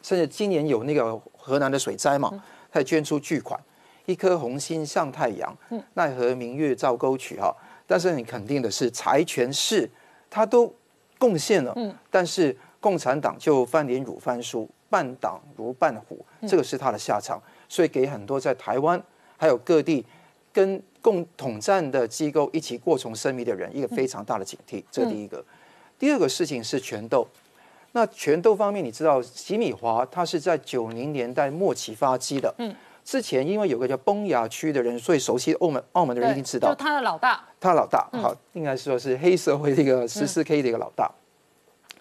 [0.03, 2.31] 甚至今年有那个河南的水灾嘛，
[2.71, 3.59] 他也捐出巨款，
[4.05, 5.57] 一颗红心向太阳，
[5.95, 7.51] 奈何明月照沟渠哈。
[7.87, 9.91] 但是你肯定的是，财权势
[10.29, 10.71] 他都
[11.19, 19.01] 贡献了，嗯，但是共产党就翻脸辱翻书，半党如半虎，这个是他的下场，所以给很多在台湾
[19.37, 20.05] 还有各地
[20.53, 25.45] 跟共统战的机构一起过从生命的人一个非常大的警惕，这第一个。
[25.99, 27.27] 第二个事情是拳斗，
[27.93, 32.75] 那拳斗方面，你知道吉米华他是在九零年代末期发迹的，嗯。
[33.03, 41.11] 之前因为有个叫崩牙区的人，所以熟悉澳门澳门的人一定知道，就他的老大，他的老大，好，应该说是黑社会的一个十四 K 的一个老大。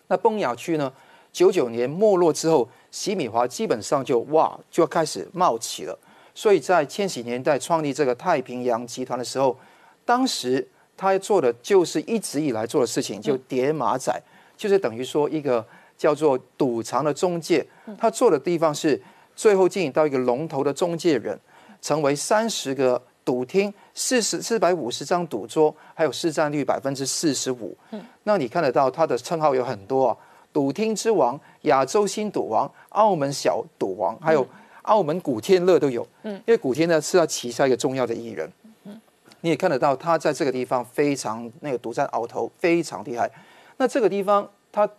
[0.09, 0.91] 那崩牙区呢，
[1.31, 5.97] 九九年没落之后，洗米华基本上就哇就要开始冒起了。
[6.35, 9.57] 所以在千禧年代创立这个太平洋集团的时候，
[10.03, 10.67] 当时
[10.97, 14.21] 他做的就是一直以来做的事情，就叠马仔，
[14.57, 15.65] 就是等于说一个
[15.97, 17.65] 叫做赌场的中介，
[17.97, 19.01] 他做的地方是。
[19.35, 21.39] 最后经营到一个龙头的中介人，
[21.81, 27.77] 成为三十个赌厅、四十四百五十张赌桌，还有市占率百分之四十五。
[27.91, 30.17] 嗯，那你看得到他的称号有很多啊，
[30.51, 34.43] 赌厅之王、亚洲新赌王、澳门小赌王，还有
[34.81, 36.01] 澳门古天乐都有。
[36.23, 38.51] 嗯，因为古天乐是他旗下一个重要的艺人。
[38.85, 38.99] 嗯，
[39.41, 43.29] 你也看得到他在这个地方非常那个独占鳌头，非常厉害。
[43.77, 44.89] 那这个地方他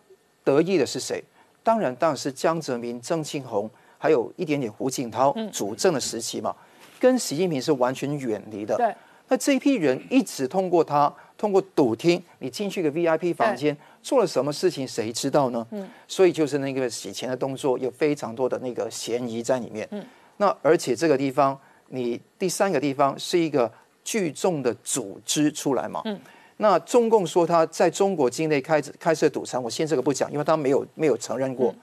[0.45, 1.21] 得意的是谁？
[1.63, 3.69] 当然，当然是江泽民、曾庆红。
[4.03, 6.55] 还有一点点胡锦涛主政的时期嘛，
[7.01, 8.77] 跟习近平是完全远离的。
[8.77, 8.93] 对，
[9.27, 15.65] 那这一批人一直通过他，通过赌厅，你进去个 VIP 房间，做了什么事情，谁知道呢？
[15.71, 19.87] 嗯，所以就是那个洗钱的动作有非常多的那个嫌疑在里面。
[19.89, 20.05] 嗯，
[20.37, 23.71] 那而且这个地方，你第三个地方是一个
[24.03, 26.03] 聚众的组织出来嘛。
[26.05, 26.19] 嗯，
[26.57, 31.73] 那中共说他在中国境内开开设赌场，我先这个不讲，因为他没有没有承认过，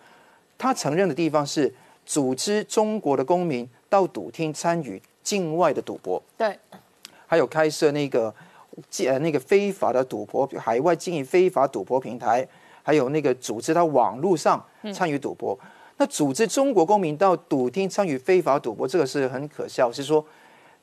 [0.56, 1.74] 他承认的地方是。
[2.10, 6.58] 组织中国的公民到赌厅参与境外的赌博，对，
[7.26, 8.34] 还有开设那个
[9.06, 12.46] 呃那个非法的赌博海外经营非法赌博平台，
[12.82, 15.58] 还有那个组织他网络上参与赌博。
[15.96, 19.90] 那组织中国公民到赌厅参与非法赌博，这个是很可笑。
[19.90, 20.24] 是说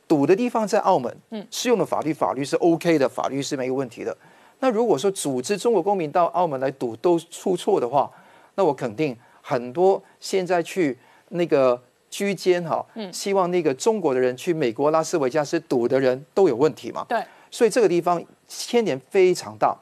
[0.08, 4.16] 赌的地方在澳门，嗯，适用的法律法律是 OK 的，法律是没有问题的。
[4.60, 8.12] 那如果说组织中国公民到澳门来赌都出错的话，
[8.56, 10.98] 那我肯定很多现在去。
[11.30, 11.82] 那个
[12.16, 17.06] 居间哈，希望那个中国的人去美国拉斯维加斯赌的人都有问题嘛？
[17.10, 19.78] 对，所以这个地方牵连非常大。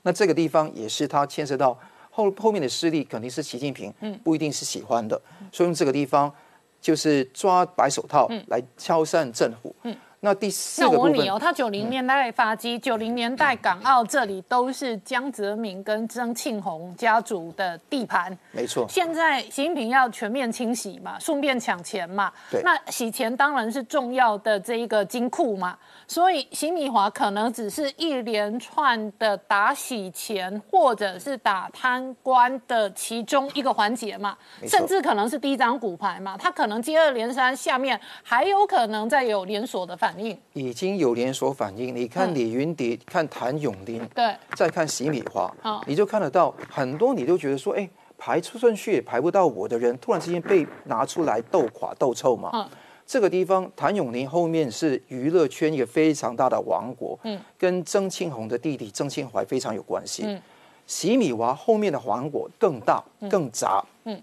[0.00, 1.78] 那这个地方也是他牵涉到
[2.10, 5.20] 后后面的势力，肯定是习近平，嗯，不一定是喜欢的，
[5.52, 6.32] 所以用这个地方
[6.80, 9.94] 就是抓白手套来敲散政府，嗯。
[10.24, 18.86] 那第四个部分，哦，他九零年代发迹，九零年代港澳这里都是江泽民跟曾庆红家族的地盘，没错。
[18.88, 22.62] 现在习近平要全面清洗嘛，顺便抢钱嘛，对。
[22.62, 40.11] 那洗钱当然是重要的这一个金库嘛，所以洗米华可能只是一连串的打洗钱或者是打贪官的其中一个环节嘛，甚至可能是第一张骨牌嘛，他可能接二连三，下面还有可能再有连锁的反。
[40.52, 45.52] 已经有连锁反应，你看李云迪，看谭咏麟，对，再看洗米花，
[45.86, 52.50] 你就看得到很多，你都觉得说，哎，排出顺序也排不到我的人，突然之间被拿出来斗垮斗臭嘛。
[52.54, 52.68] 嗯，
[53.06, 60.22] 这个地方谭咏麟后面是娱乐圈一个非常大的王国，嗯，跟曾庆红的弟弟曾庆怀非常有关系。
[60.26, 60.40] 嗯，
[60.86, 64.20] 洗米华后面的王国更大更杂，嗯，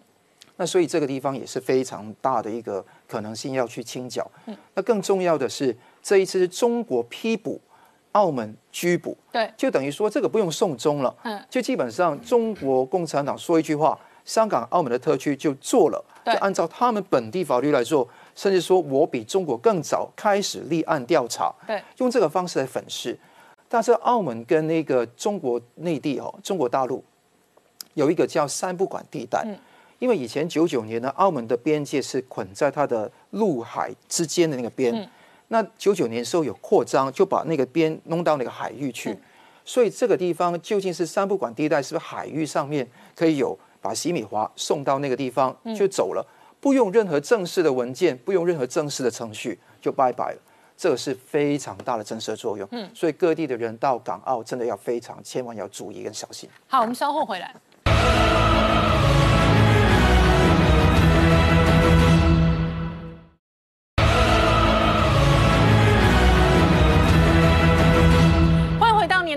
[0.57, 2.85] 那所以这个地方也是非常大的一个。
[3.09, 4.29] 可能性要去清剿，
[4.75, 7.59] 那更重要的是这一次是中国批捕
[8.11, 11.43] 澳门拘捕，对，就等于说这个不用送终了，嗯。
[11.49, 23.17] 就基本上中国共产党说一句话，香港、澳门的特区就做了，就对按照他们本地法律来做，甚至说我比中国更早开始立案调查，对，用这个方式来粉饰。
[23.67, 27.03] 但是澳门跟那个中国内地哦，中国大陆
[27.93, 29.55] 有一个叫三不管地带，嗯
[29.99, 35.07] 因为以前九九年呢，澳门的边界是捆在它的陆海之间的那个边，嗯。
[35.49, 39.17] 那九九年时候有扩张，就把那个边弄到那个海域去，
[39.65, 46.23] 所以这个地方究竟是三不管地带，是不是海域上面可以有把洗米华送到那个地方就走了，
[46.59, 50.37] 不用任何正式的文件，不用任何正式的程序就拜拜了。
[50.77, 56.47] 这个是非常大的震慑作用，嗯，所以各地的人到港澳真的要非常千万要注意跟小心。
[56.67, 57.53] 好，我们稍后回来。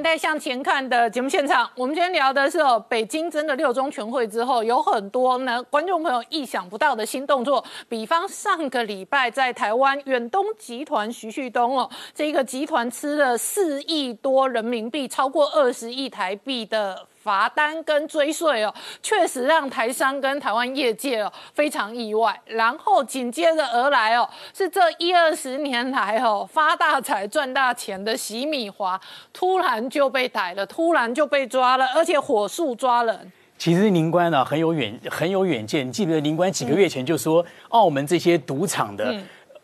[0.02, 1.70] 带向前看》的节目现场。
[1.76, 7.64] 我们今天聊的是哦，北京真的六中全会之后，有很多呢观众朋友意想不到的新动作。
[7.88, 17.06] 比方上个礼拜在台湾远东集团徐旭东哦，这个集团吃了四亿多人民币，超过二十亿台币的。
[17.22, 22.38] 罚单跟追税哦，确实让台商跟台湾业界哦非常意外。
[22.46, 29.00] 然后紧接着而来哦，是这一二十年来哦发大财赚大钱的洗米华，
[29.32, 33.32] 突然就被逮了，突然就被抓了，而且火速抓人。
[33.58, 39.14] 其实宁官呢很有远很有远见，你记得宁官几个月前就说澳门这些赌场的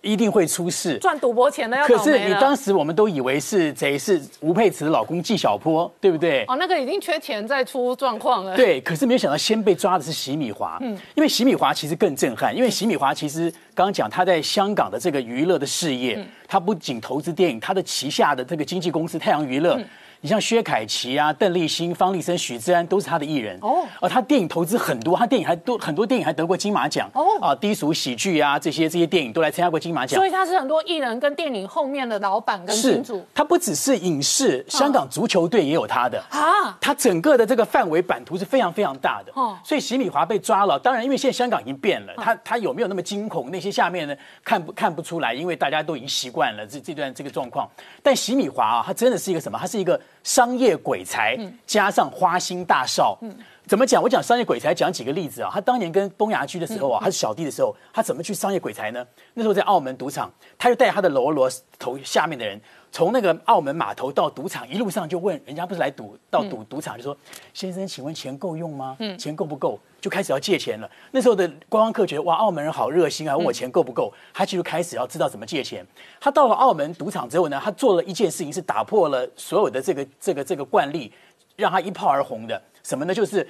[0.08, 0.96] 一定会出事。
[0.98, 2.18] 赚赌博钱的要可是。
[2.18, 6.44] 你当时我们都以为是贼是吴佩慈的老公纪晓波，对不对？
[6.48, 8.56] 哦，那个已经缺钱再出状况了。
[8.56, 19.78] 对，可是没有想到先被抓的是洗米华，嗯，因为洗米华其实更震撼，因为洗米华其实刚刚讲他在香港的这个娱乐的事业，他不仅投资电影，他的旗下的这个经纪公司太阳娱乐。
[20.20, 30.26] 你像薛凯琪啊、邓丽欣、方力申、许志安都是他的艺人哦而，他电影投资很多，他电影还多很多电影还得过金马奖哦啊，低俗喜剧啊这些这些电影都来参加过金马奖所。
[30.26, 43.52] 以他是很多艺人跟电影后面的老板跟是金主，他不只是影视，香港足球队也有他的啊他整个的这个范围版图是非常非常大的哦所以洗米华被抓了，当然因为现在香港已经变了，他他有没有那么惊恐？
[43.52, 47.70] 那些下面呢看不看不出来，因为大家都已经习惯了这这段这个状况。
[48.02, 49.57] 但洗米华啊，他真的是一个什么？
[49.57, 53.18] 他是一个商业鬼才，加上花心大少。
[53.66, 54.02] 怎么讲？
[54.02, 55.48] 我讲商业鬼才，讲几个例子啊。
[55.50, 59.02] 他当年跟东牙居的时候啊，他是小弟的时候，他怎么去商业鬼才呢？
[59.32, 62.60] 那时候在澳门赌场，他就带他的罗罗头下面的人，
[62.92, 67.16] 从那个澳门码头到赌场，一路上就问人家不是来赌到赌赌场，就说
[67.54, 68.98] 先生，请问钱够用吗？
[69.18, 69.80] 钱够不够？
[70.00, 70.90] 就开始要借钱了。
[71.11, 75.87] 那时候的观光客觉得哇，澳门人好热心啊，问我钱够不够，他就开始要知道怎么借钱。
[76.20, 81.12] 他到了澳门赌场之后呢，他做了一件事情，是打破了所有的这个这个这个惯例，
[81.56, 82.61] 让他一炮而红的。
[82.82, 83.14] 什么呢？
[83.14, 83.46] 就是。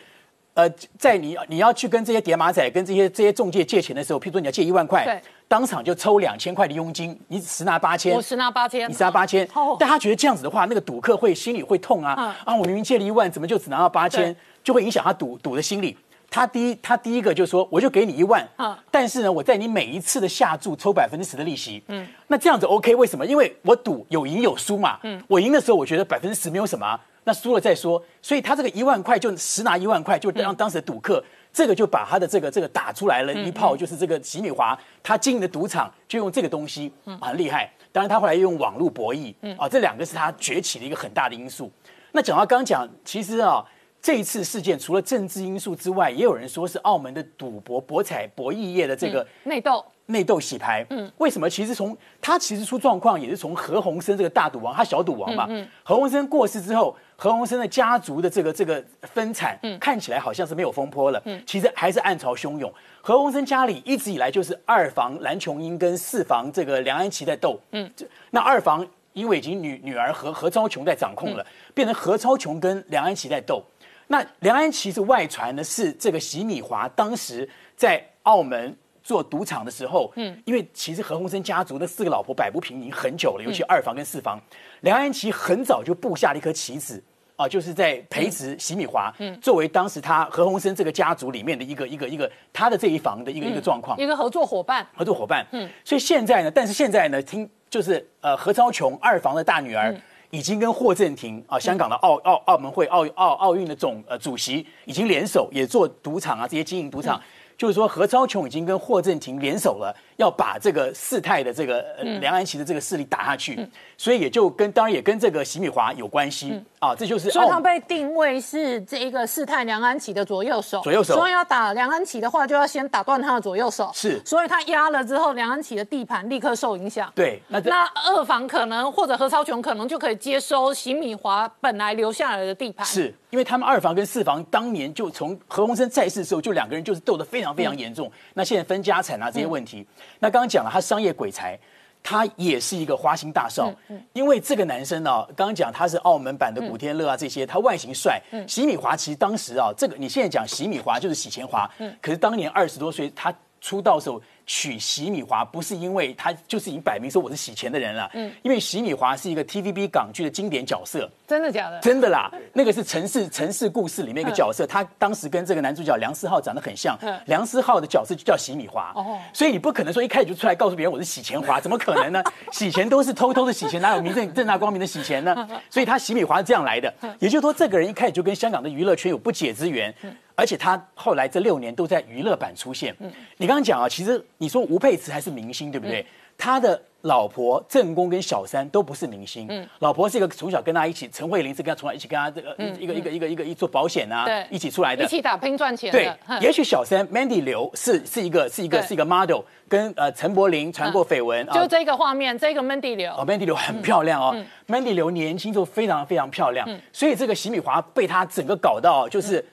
[0.55, 9.77] 呃，在你你要去跟这些叠马仔、跟这些这些中介借钱的时候，譬如说你要借一万对块，当场就抽两千块的佣金，你十拿八千我，十拿八千，你十拿八千哦。
[9.79, 12.57] 但他觉得这样子的话，那个赌客会心里会痛啊嗯啊！
[12.57, 14.35] 我明明借了一万，怎么就只拿到八千？
[14.65, 15.97] 就会影响他赌赌的心理。
[16.31, 22.95] 他第一，他第一个就说，我就给你一万，啊但是呢，我在你每一次的下注抽百分之十的利息，嗯，那这样子 OK？
[22.95, 23.25] 为什么？
[23.25, 31.23] 因为我赌有赢有输嘛，嗯，我赢的时候我觉得百分之十没有什么啊，那输了再说，所以他这个一万块就十拿一万块，就让当时的赌客。
[31.51, 37.69] 这个就把他的这个这个打出来了一炮，就是这个吉米华他经营的赌场就用这个东西，很厉害。
[37.91, 41.73] 当然他后来又用网络博弈，啊，这两个是他崛起的一个很大的因素。
[42.13, 43.65] 那讲到刚刚讲，其实啊，
[44.01, 50.87] 这一次事件除了政治因素之外，也有人说是澳门的赌博、博彩、博弈业的这个内斗，内斗洗牌。
[50.91, 51.51] 嗯，为什么？
[51.51, 55.47] 其实从他其实出状况也是从何鸿燊这个大赌王，他小赌王嘛。
[55.51, 61.21] 嗯何鸿燊过世之后，何鸿燊的家族的这个这个分产，看起来好像是没有风波了。
[61.25, 62.73] 嗯，其实还是暗潮汹涌。
[63.01, 67.61] 何鸿燊家里一直以来就是二房蓝琼英跟四房这个梁安琪在斗。
[67.73, 67.91] 嗯，
[68.31, 73.65] 那二房因为已经女女儿何何超琼在掌控了，变成何超琼跟梁安琪在斗。
[74.09, 84.39] 那梁安琪是外传呢是这个席米华当时在澳门做赌场的时候，嗯，因为其实何鸿燊家族的四个老婆摆不平已经很久了，尤其二房跟四房，
[84.81, 87.03] 梁安琪很早就布下了一颗棋子。
[87.39, 95.47] 啊，就是在培植席米华，嗯，作为当时他何鸿燊这个家族里面的一个一个一个他的这一房的一个一个状况，一个合作伙伴，合作伙伴。
[95.53, 99.95] 嗯，所以现在呢，但是现在呢，听就是呃何超琼二房的大女儿。
[100.31, 107.21] 已经跟霍震霆啊，香港的奥奥澳门会奥奥奥运的总呃主席已经联手，也做赌场啊这些经营赌场，
[107.57, 120.81] 就是说何超琼已经跟霍震霆联手了，要把这个事态的这个呃梁安琪的这个势力打下去，所以也就跟当然也跟这个席米华有关系啊，这就是所以他被定位是这一个四太梁安琪的左右手。
[120.81, 123.93] 左右手所以要打梁安琪的话，就要先打断他的左右手。
[123.95, 127.11] 是所以他压了之后，梁安琪的地盘立刻受影响。
[127.15, 132.85] 对，那那二房可能或者何超琼可能就可以接收席米华本来留下来的地盘。
[132.85, 138.11] 是因为他们二房跟四房当年就从何鸿燊在世的时候，就两个人就是斗得非常非常严重。
[138.35, 139.87] 那现在分家产啊这些问题，
[140.19, 141.59] 那刚刚讲了他商业鬼才。
[142.01, 143.75] 他也是一个花心大少，
[144.13, 148.23] 因为这个男生呢、刚刚讲他是澳门版的古天乐啊，这些他外形帅。
[148.47, 151.69] 席米华其实当时啊，这个你现在讲席米华就是洗钱华，
[152.01, 161.79] 可是当年二十多岁他出道的时候娶洗米华，不是因为他就是已经摆明说我是洗钱的人了，嗯因为洗米华是一个 TVB 港剧的经典角色，真的假的？
[161.81, 172.25] 真的啦，那个是城市城市故事里面一个角色，他当时跟这个男主角梁思浩长得很像嗯，梁思浩的角色就叫洗米华，哦所以你不可能说一开始就出来告诉别人我是洗钱华，怎么可能呢？
[172.51, 175.47] 洗钱都是偷偷的洗钱，哪有明正正大光明的洗钱呢？
[175.69, 179.95] 所以他洗米华是这样来的，也就是说这个人一开始就跟香港的娱乐圈有不解之缘。
[180.39, 182.95] 而且他后来这六年都在娱乐版出现。
[183.01, 186.07] 嗯你刚刚讲啊，其实你说吴佩慈还是明星，对不对？
[186.37, 195.09] 他的老婆正宫跟小三都不是明星，嗯老婆是一个从小跟他一起，陈慧琳是跟他从小一起跟他这个一个一个一个一个一做保险啊对，一起出来的一。
[195.09, 195.91] 起打拼赚钱。
[195.91, 196.09] 对，
[196.41, 201.53] 也许小三 Mandy 刘是是一个是一个是一个 model，跟呃陈柏霖传过绯闻啊。
[201.53, 203.25] 就这个画面，这个 Mandy 刘哦。
[203.27, 204.31] ，Mandy 刘很漂亮哦、
[204.67, 209.45] m a n d y 刘年轻就非常非常漂亮，所以这个席米华被他整个搞到就是。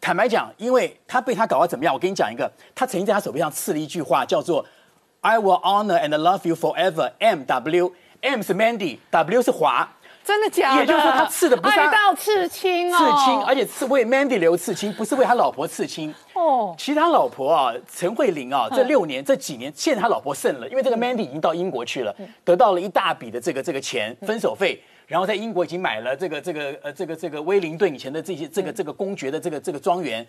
[0.00, 1.92] 坦白讲，因为他被他搞到怎么样？
[1.92, 4.64] 我跟你讲一个，他曾经在他手臂上刺了一句话，叫做
[5.20, 7.92] "I will honor and love you forever." M W
[8.22, 9.88] M 是 Mandy，W 是华，
[10.24, 10.80] 真的假的？
[10.80, 16.14] 也就是说他刺的不是他爱到刺青哦，刺青，而且是为 Mandy 留刺青，不是为他老婆刺青。
[16.34, 30.24] 哦，其实他老婆啊，陈慧琳啊，这六年这几年，现在他老婆胜了，因为这个 Mandy 已经到英国去了，得到了一大笔的这个这个钱分手费，然后在英国已经买了这个这个呃这个这个威灵顿以前的这些这个这个公爵的这个这个庄园，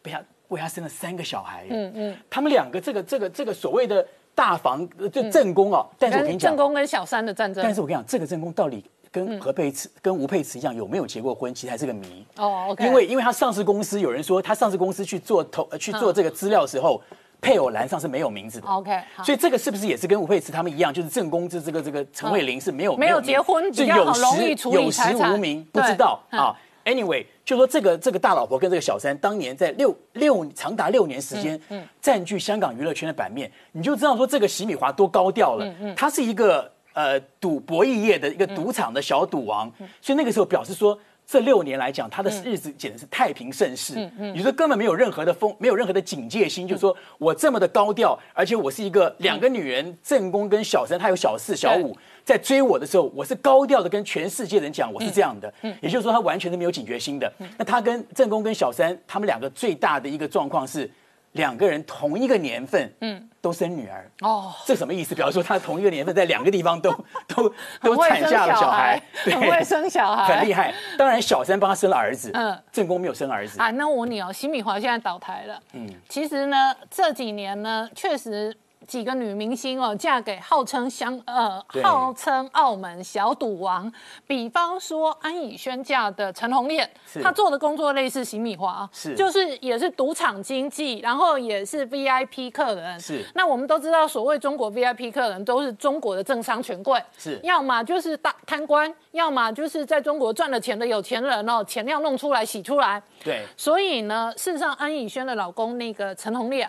[0.00, 1.92] 被他为他生了三个小孩，嗯。
[1.92, 7.64] 嗯，他们两个这个这个这个所谓的大房呃就正宫哦，但是我跟你讲正，宫跟小三的战争。
[7.64, 12.24] 但是我跟你讲，这个正宫到底跟何佩慈、跟吴佩慈一样有没有结过婚，其实还是个谜。
[12.36, 17.02] 哦，OK，因为因为他上市公司有人说他上市公司去做投呃去做这个资料的时候，
[17.46, 18.66] 配偶栏上是没有名字的。
[18.66, 26.56] OK，所以这个是不是也是跟吴佩慈他们一样，就是正宫这这个这个陈慧琳是没有没有名结婚就有比较好容易实有实财产无名，不知道嗯啊。
[26.84, 35.64] Anyway，就说这个这个大老婆跟这个小三当年在六六长达六年时间嗯占据香港娱乐圈的版面，你就知道说这个席米华多高调了。
[35.80, 40.98] 嗯他是一个呃赌博弈业的一个赌场的小赌王，嗯所以那个时候表示说。
[41.26, 57.32] 这六年来讲，他的日子简直是太平盛世，嗯你说根本没有任何的风，没有任何的警戒心，就是说我这么的高调，而且我是一个两个女人，正宫跟小三，他有小四、小五，在追我的时候，我是高调的跟全世界人讲我是这样的，也就是说他完全是没有警觉心的。
[57.58, 60.88] 那他跟正宫跟小三，他们两个最大的一个状况是，
[61.36, 64.10] 两个人同一个年份，嗯，都生女儿。
[64.22, 65.14] 哦，这什么意思？
[65.14, 66.90] 表示说他同一个年份在两个地方都
[67.28, 67.48] 都
[67.80, 70.74] 都产下了小孩，很会生小孩，很厉害。
[70.98, 73.60] 当然，小三帮他生了儿子，嗯嗯，正宫没有生儿子。
[73.60, 75.60] 啊，那我问你哦，洗米华现在倒台了。
[75.74, 78.56] 嗯，其实呢，这几年呢，确实
[78.86, 81.82] 几个女明星哦，嫁给号称香呃对。
[81.82, 83.92] 号称澳门小赌王，
[84.26, 87.22] 比方说安以轩嫁的陈红烈，是。
[87.22, 89.14] 她做的工作类似洗米华，是。
[89.14, 92.98] 就是也是赌场经济，然后也是 VIP 客人。
[93.00, 93.24] 是。
[93.34, 97.38] 那我们都知道，所谓中国 VIP 客人都是中国的政商权贵，是。
[97.42, 103.02] 要么就是大贪官，要么就是在中国赚了钱的有钱人哦，钱要弄出来洗出来。
[103.24, 106.68] 对，所以呢，事实上安以轩的老公那个陈鸿烈，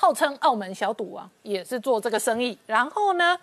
[0.00, 2.56] 号称澳门小赌王，也是做这个生意。
[2.66, 3.36] 然后呢，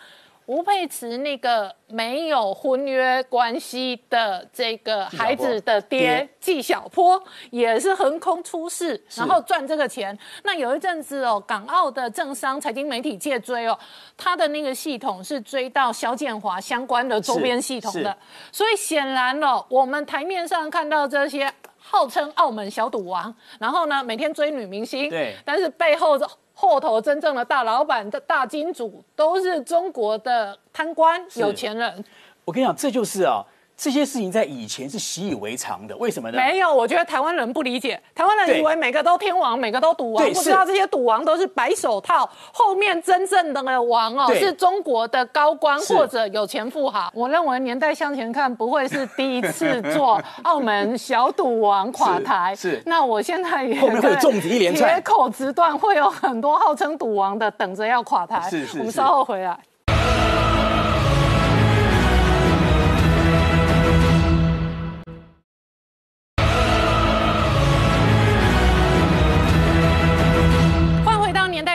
[0.46, 10.18] 吴佩慈那个没有婚约关系的这个孩子的爹爹纪晓波，也是横空出世，然后赚这个钱。
[10.44, 13.78] 那有一阵子哦，港澳的政商财经媒体借追哦，
[14.16, 18.16] 他的那个系统是追到肖建华相关的周边系统的。
[18.50, 26.18] 所以显然哦，我们台面上看到这些号称澳门小赌王，然后呢每天追女明星，对但是背后
[26.58, 32.04] 后头真正的大老板的大金主都是中国的贪官有钱人，
[32.46, 33.44] 我跟你讲，这就是啊，
[33.78, 36.38] 这些事情在以前是习以为常的，为什么呢？
[36.38, 47.12] 没有，我觉得台湾人不理解，台湾人以为每个都天王，每个都赌王，对不知道是这些赌王都是白手套，后面真正的王哦对是中国的高官或者有钱富豪。
[47.14, 52.56] 我认为年代向前看，不会是第一次做 澳门小赌王垮台。
[52.56, 58.38] 是是那我现在也后面会有粽子一连串铁口直断，会有很多号称赌王的等着要垮台。
[58.38, 59.60] 我们是是是稍后回来。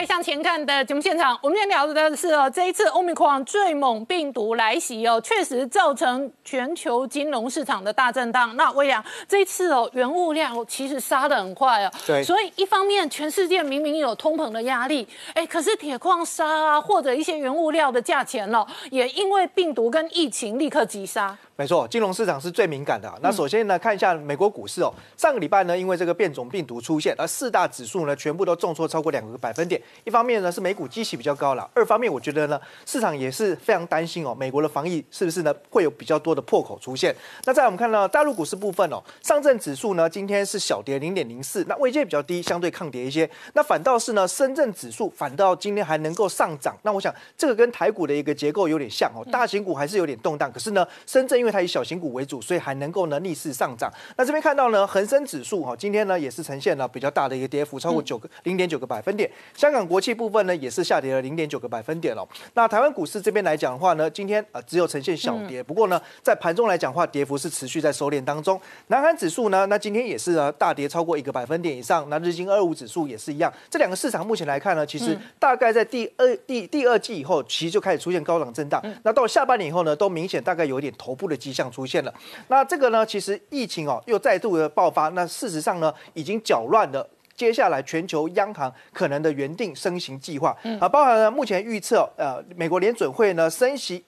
[0.05, 8.55] 向前看的节目现场，我们今天聊的是哦，这一次欧米克戎最猛病毒来袭哦，确实造成全球金融市场的大震荡。
[8.55, 21.37] 那威廉，这一次哦，原物料其实杀的很快哦，对所以一方面全世界明明有通膨的压力，哎，可是铁矿砂啊或者一些原物料的价钱哦，也因为病毒跟疫情立刻急杀。
[21.55, 23.15] 没错，金融市场是最敏感的啊。
[23.21, 29.79] 那首先呢，看一下美国股市哦，上个礼拜呢，因为这个变种病毒出现，而四大指数呢全部都重挫超过两个百分点。
[30.03, 37.15] 一方面呢是美股基期比较高了，二方面我觉得呢市场也是非常担心哦，美国的防疫是不是呢会有比较多的破口出现？
[37.45, 43.29] 那在我们看到大陆股市部分哦，上证指数呢今天是小跌零点零四，那位阶比较低，相对抗跌一些。
[43.53, 53.91] 那反倒是呢深圳指数反倒今天还能够上涨，那我想这个跟台股的一个结构有点像哦，大型股还是有点动荡，可是呢深圳因为它以小型股为主，所以还能够呢逆势上涨。
[54.17, 59.29] 那这边看到呢恒生指数哈、今天呢也是呈现了比较大的一个跌幅，超过九个零点九个百分点。
[59.55, 62.27] 香港国际部分呢也是下跌了零点九个百分点哦。
[62.53, 68.59] 那台湾股市这边来讲的话呢，今天啊只有呈现小跌，不过呢在盘中来讲的话，跌幅是持续在收敛当中。
[68.87, 72.07] 南韩指数呢，那今天也是呢大跌超过一个百分点以上。
[72.09, 78.81] 那日经二五指数也是一样，这两个市场目前来看呢，其实大概在第二第第二季以后，其实就开始出现高档震荡。
[79.03, 82.13] 那到了下半年以后呢，都明显大概有一点头部的迹象出现了。
[82.47, 87.07] 那这个呢，其实疫情哦又再度的爆发，那事实上呢已经搅乱了。
[87.35, 94.03] 接下来全球央行可能的原定升息计划啊，包含了目前预测，呃，美国联准会呢升息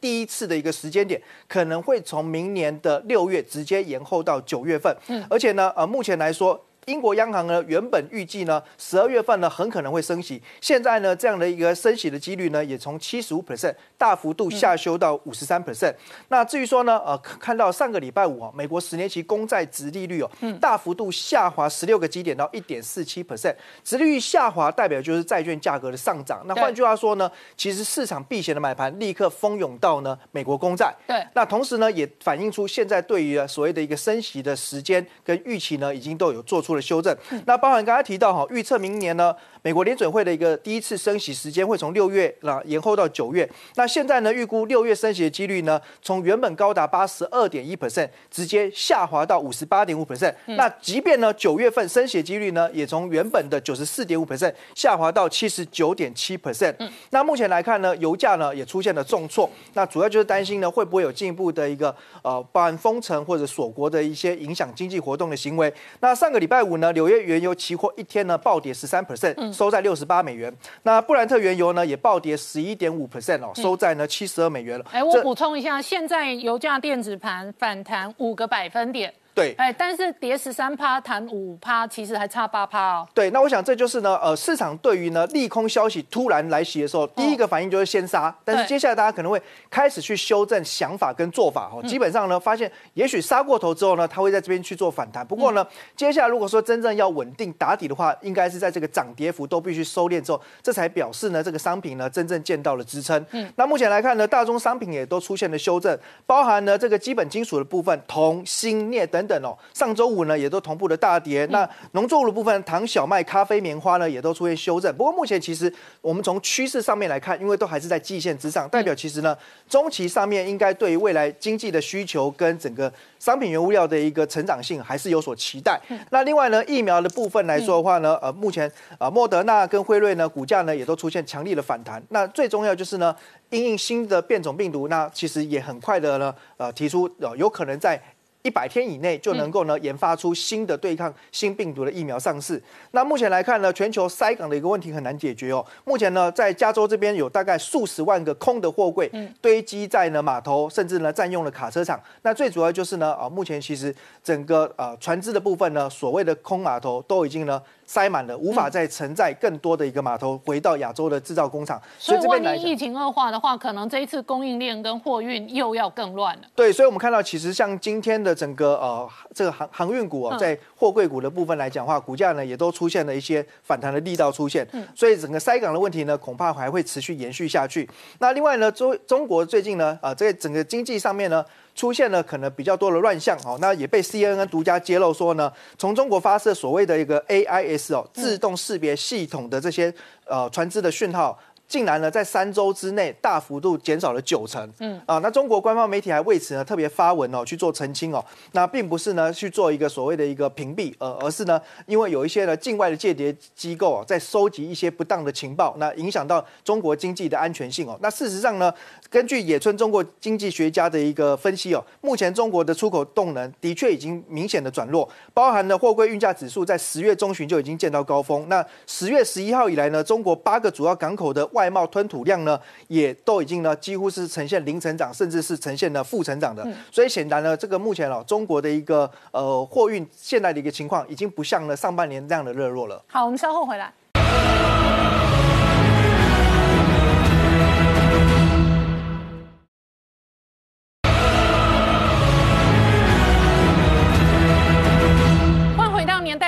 [0.00, 4.96] 第一次的一个时间点，可能会从明年的六月直接延后到九月份。
[5.08, 6.64] 嗯，而且呢，呃，目前来说。
[6.86, 15.94] 英国央行呢，原本预计呢，十二月份呢很可能会升息，现在呢这样的一个升息的几率呢，也从七十五 percent 大幅度下修到五十三 percent。
[16.28, 20.30] 那至于说呢，呃，看到上个礼拜五啊，美国十年期公债值利率哦，
[20.60, 23.54] 大幅度下滑十六个基点到一点四七 percent，
[23.84, 26.42] 值利率下滑代表就是债券价格的上涨。
[26.46, 30.92] 那换句话说呢，其实市场避险的买盘立刻蜂拥到呢美国公债。
[31.06, 37.16] 对那同时呢，也反映出现在对于呃所谓的一个升息的时间跟预期呢，已经都有做出了修正。
[37.46, 43.48] 那包含刚才提到哈，预测明年呢，美国联准会的一个第一次升息时间会从六月那延后到九月。
[43.76, 50.34] 那现在呢，预估六月升息的几率呢，从原本高达八十二点一 percent，直接下滑到五十八点五 percent。
[50.46, 56.74] 那即便呢九月份升息的几率呢，也从原本的九十四点五 percent 下滑到七十九点七 percent。
[57.10, 65.72] 那目前来看呢，油价呢也出现了重挫，那主要就是担心呢会不会有进一步的一个呃，包含封城或者锁国的一些影响经济活动的行为。
[66.00, 70.52] 那上个礼拜五呢，纽约原油期货一天呢暴跌十三 percent，收在六十八美元。
[70.82, 74.84] 那布兰特原油呢也暴跌十一点五 percent 哦，收在呢七十二美元了。
[74.92, 83.08] 哎，我这补充一下，现在油价电子盘反弹五个百分点，对哎，但是跌十三趴，弹五趴，其实还差八趴哦。
[83.14, 91.82] 对，那我想这就是呢，呃，市场对于呢利空消息突然来袭的时候，第一个反应就是先杀，但是接下来大家可能会开始去修正想法跟做法哦。
[91.88, 95.26] 基本上呢，发现也许杀过头之后呢，它会在这边去做反弹。
[95.26, 95.66] 不过呢，
[95.96, 103.24] 接下来如果说真正要稳定打底的话，应该是在这个涨跌幅都必须收敛之后，这才表示呢这个商品呢真正见到了支撑。
[103.30, 109.56] 嗯，那目前来看呢，大宗商品也都出现了修正，包含呢这个基本金属的部分，铜、锌、镍等等等哦。
[109.72, 111.46] 上周五呢也都同步的大跌。
[111.50, 114.94] 那农作物的部分，糖、小麦、咖啡、棉花呢也都出现修正。
[114.96, 119.36] 不过目前其实我们从趋势上面来看，因为都还是在季线之上，代表其实呢
[119.68, 125.80] 中期上面应该对于未来经济的需求跟整个商品原物料的一个成长性还是有所期待。
[126.10, 128.68] 那另外呢，疫苗的部分来说的话呢，呃，目前
[128.98, 132.02] 啊、呃莫德纳跟辉瑞呢股价呢也都出现强力的反弹。
[132.08, 133.14] 那最重要就是呢，
[133.50, 138.00] 因应新的变种病毒，那其实也很快的呢，呃，提出呃有可能在。
[138.42, 142.60] 一百天以内就能够呢研发出新的对抗新病毒的疫苗上市。
[142.90, 145.64] 那目前来看呢，全球塞港的一个问题很难解决哦。
[145.84, 152.00] 目前呢，在加州这边有大概数十万个空的货柜堆积在呢码头，甚至呢占用了卡车场。
[152.22, 157.62] 那最主要就是呢，啊，目前其实整个呃船只的部分呢，所谓的空码头都已经呢。
[157.92, 161.78] 塞满了，无法再承载更多的一个码头回到亚洲的制造工厂。
[161.98, 166.42] 所以，万一疫情恶化的话，可能这一次供应链跟货运又要更乱了。
[166.56, 174.66] 对，所以我们看到，其实像今天的整个呃这个航航运股哦，在货柜股的部分来讲话，股价呢也都出现了一些反弹的力道出现。
[174.72, 177.86] 嗯，所以整个塞港的问题呢，恐怕还会持续延续下去。
[178.20, 181.44] 那另外呢，中中国最近呢，啊，在整个经济上面呢。
[181.74, 189.92] 出现了可能比较多的乱象哦，那也被 CNN 独家揭露说呢，从中国发射所谓的一个 AIS 哦自动识别系统的这些
[190.26, 191.38] 呃船只的讯号。
[191.72, 194.70] 竟然呢，在三周之内大幅度减少了九成。
[194.80, 198.22] 嗯啊，那中国官方媒体还为此呢特别发文哦去做澄清哦。
[198.52, 207.98] 那并不是呢去做一个所谓的一个屏蔽，呃，而是呢因为有一些呢境外的间谍机构啊在收集一些不当的情报，那影响到中国经济的安全性哦。
[208.02, 208.70] 那事实上呢，
[209.08, 218.46] 根据野村中国经济学家的一个分析哦，目前中国的出口动能的确已经明显的转弱，包含了货柜运价指数在十月中旬就已经见到高峰。
[218.50, 226.66] 那十月十一号以来呢，中国八个主要港口的外外贸吞吐量呢，也都已经呢，几乎是呈现零成长，甚至是呈现了负成长的。
[226.90, 233.00] 所以显然呢，这个目前哦，中国的一个呃货运现在的一个情况，已经不像呢上半年这样的热络了。
[233.06, 233.92] 好，我们稍后回来。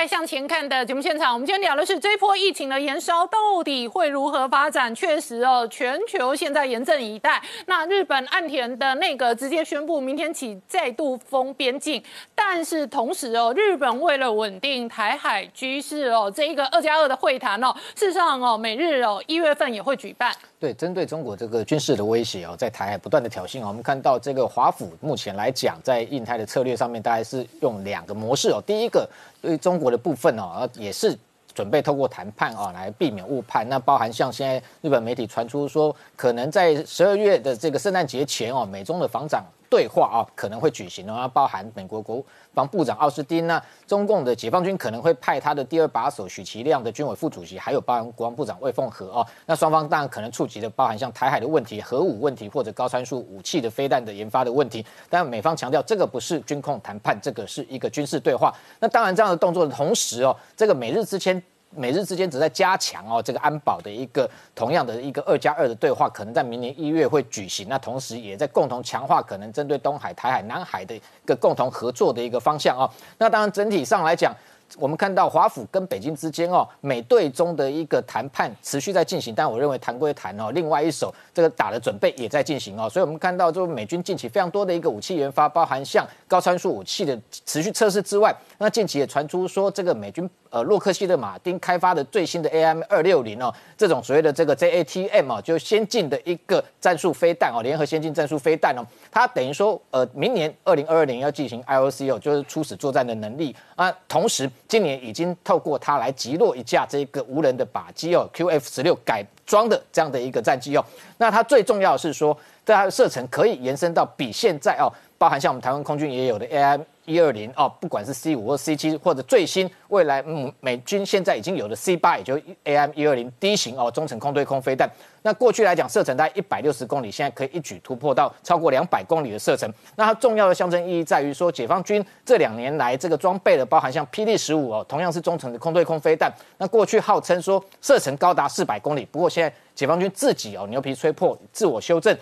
[0.07, 4.93] 向前看的节目现场，我们今天聊的是这波疫情的延烧到底会如何发展？
[4.93, 7.41] 确实哦，全球现在严阵以待。
[7.65, 12.03] 那日本岸田的那个直接宣布，明天起再度封边境。
[12.35, 20.31] 但是同时哦，日本为了稳定台海局势哦，这一个二加二的会谈哦，事实上哦，每日哦一月份也会举办。
[20.59, 28.61] 对，针对中国这个军事的威胁哦，在台海不断的挑衅哦，我们看到这个华府目前来讲，在印太的策略上面，大概是用两个模式哦。
[28.65, 29.07] 第一个，
[29.45, 31.17] 对中国的部分哦，也是
[31.53, 33.67] 准备透过谈判啊，来避免误判。
[33.69, 39.45] 那包含像现在日本媒体传出说，可能在十二月的这个圣诞节前哦，美中的防长。
[39.75, 42.23] 对话啊，可能会举行哦，包含美国国
[42.53, 49.27] 防部长奥斯汀那中共的解放军可能会派他的第二把手许其亮的军委副主席，还有包含国防部长魏凤和哦。
[49.45, 54.85] 那双方当然可能触及的包含像台海的问题、核武问题或者高参数武器的飞弹的研发的问题。
[55.09, 58.55] 但美方强调，这个不是军控谈判，这个是一个军事对话。
[58.79, 61.43] 那当然，这样的动作的同时哦，这个美日之间。
[61.75, 67.67] 美日之间只在加强哦，这个安保的一个同样的一个二加二的对话，可能在明年一月会举行。
[67.69, 72.89] 那同时也在共同强化可能针对东海、台海、南海的一个共同合作的一个方向哦。
[73.17, 74.35] 那当然整体上来讲。
[74.79, 98.81] 我们看到华府跟北京之间哦，美对中的一个谈判持续在进行，但我认为谈归谈哦，另外一手这个打的准备也在进行哦，所以我们看到就美军近期非常多的一个武器研发，包含像高参数武器的持续测试之外，那近期也传出说这个美军呃洛克希德马丁开发的最新的 AM 二六零哦，这种所谓的这个 JATM 哦，就先进的一个战术飞弹哦，联合先进战术飞弹哦，
[99.11, 104.49] 它等于说呃明年二零二二年要进行 IOC 哦，就是初始作战的能力啊，同时。
[104.67, 110.83] 今年已经透过它来击落一架这个无人的靶机哦，QF 十六改装的这样的一个战机哦。
[111.17, 116.81] 那它最重要的是说，它的射程可以延伸到比现在哦，包含像我们台湾空军也有的 AM。
[117.05, 124.89] 一二零哦，不管是 C 五或 C 七，或者最新未来嗯美军现在已经有的 C 八，也就 AM 一二零 D 型哦中程空对空飞弹。
[125.21, 129.71] 那过去来讲射程大概一百六十公里，现在可以一举突破到超过两百公里的射程。
[129.95, 136.31] 那它重要的象征意义在于说，解放军这两年来这个装备的包含像霹雳十五哦，同样是中程的空对空飞弹。
[136.57, 142.15] 那过去号称说射程高达四百公里，不过现在解放军自己哦牛皮吹破，自我修正。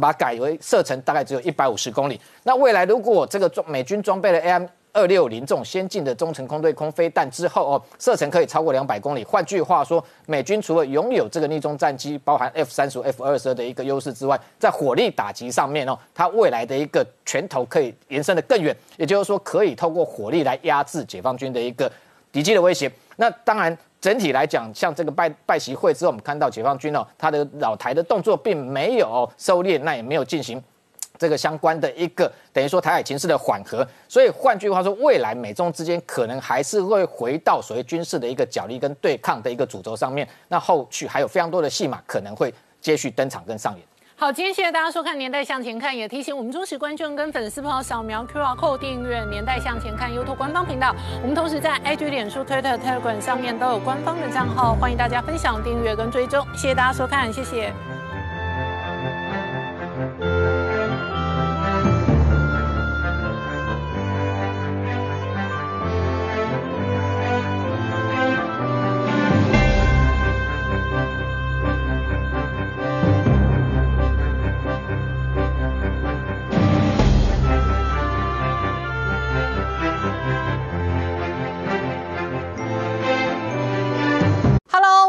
[0.00, 2.20] 把它改为射程大概只有一百五十公里。
[2.42, 9.22] 那未来如果这个装美军装备了 AM 二六零这种先进的中程空对空飞弹之后哦，射程可以超过两百公里。
[9.22, 18.74] 换句话说，美军除了拥有这个逆中战机，包含 F 三十五、F 二十二的一个优势之外，在火力打击上面哦，它未来的一个拳头可以延伸的更远。
[18.96, 21.90] 也就是说，可以透过火力来压制解放军的一个
[22.32, 22.90] 敌机的威胁。
[23.16, 23.76] 那当然。
[24.00, 30.62] 整体来讲，像这个拜拜习会之后，我们看到解放军哦，他的老台的动作并没有收敛，那也没有进行
[31.18, 33.84] 这个相关的一个等于说台海情势的缓和。
[34.08, 40.28] 所以换句话说，未来美中之间可能还是会回到所谓军事的一个角力跟对抗的一个主轴上面。
[40.46, 43.82] 那后续还有非常多的戏码可能会接续登场跟上演。
[44.20, 50.92] 好，今天谢谢大家收看《年代向前看》，也提醒我们忠实观众跟粉丝朋友扫描 QR Code 订阅《年代向前看》YouTube 官方频道。
[51.22, 56.44] 我们同时在 IG、脸书、Twitter、Telegram 上面都有官方的账号，欢迎大家分享、订阅跟追踪。
[56.52, 57.72] 谢谢大家收看，谢谢。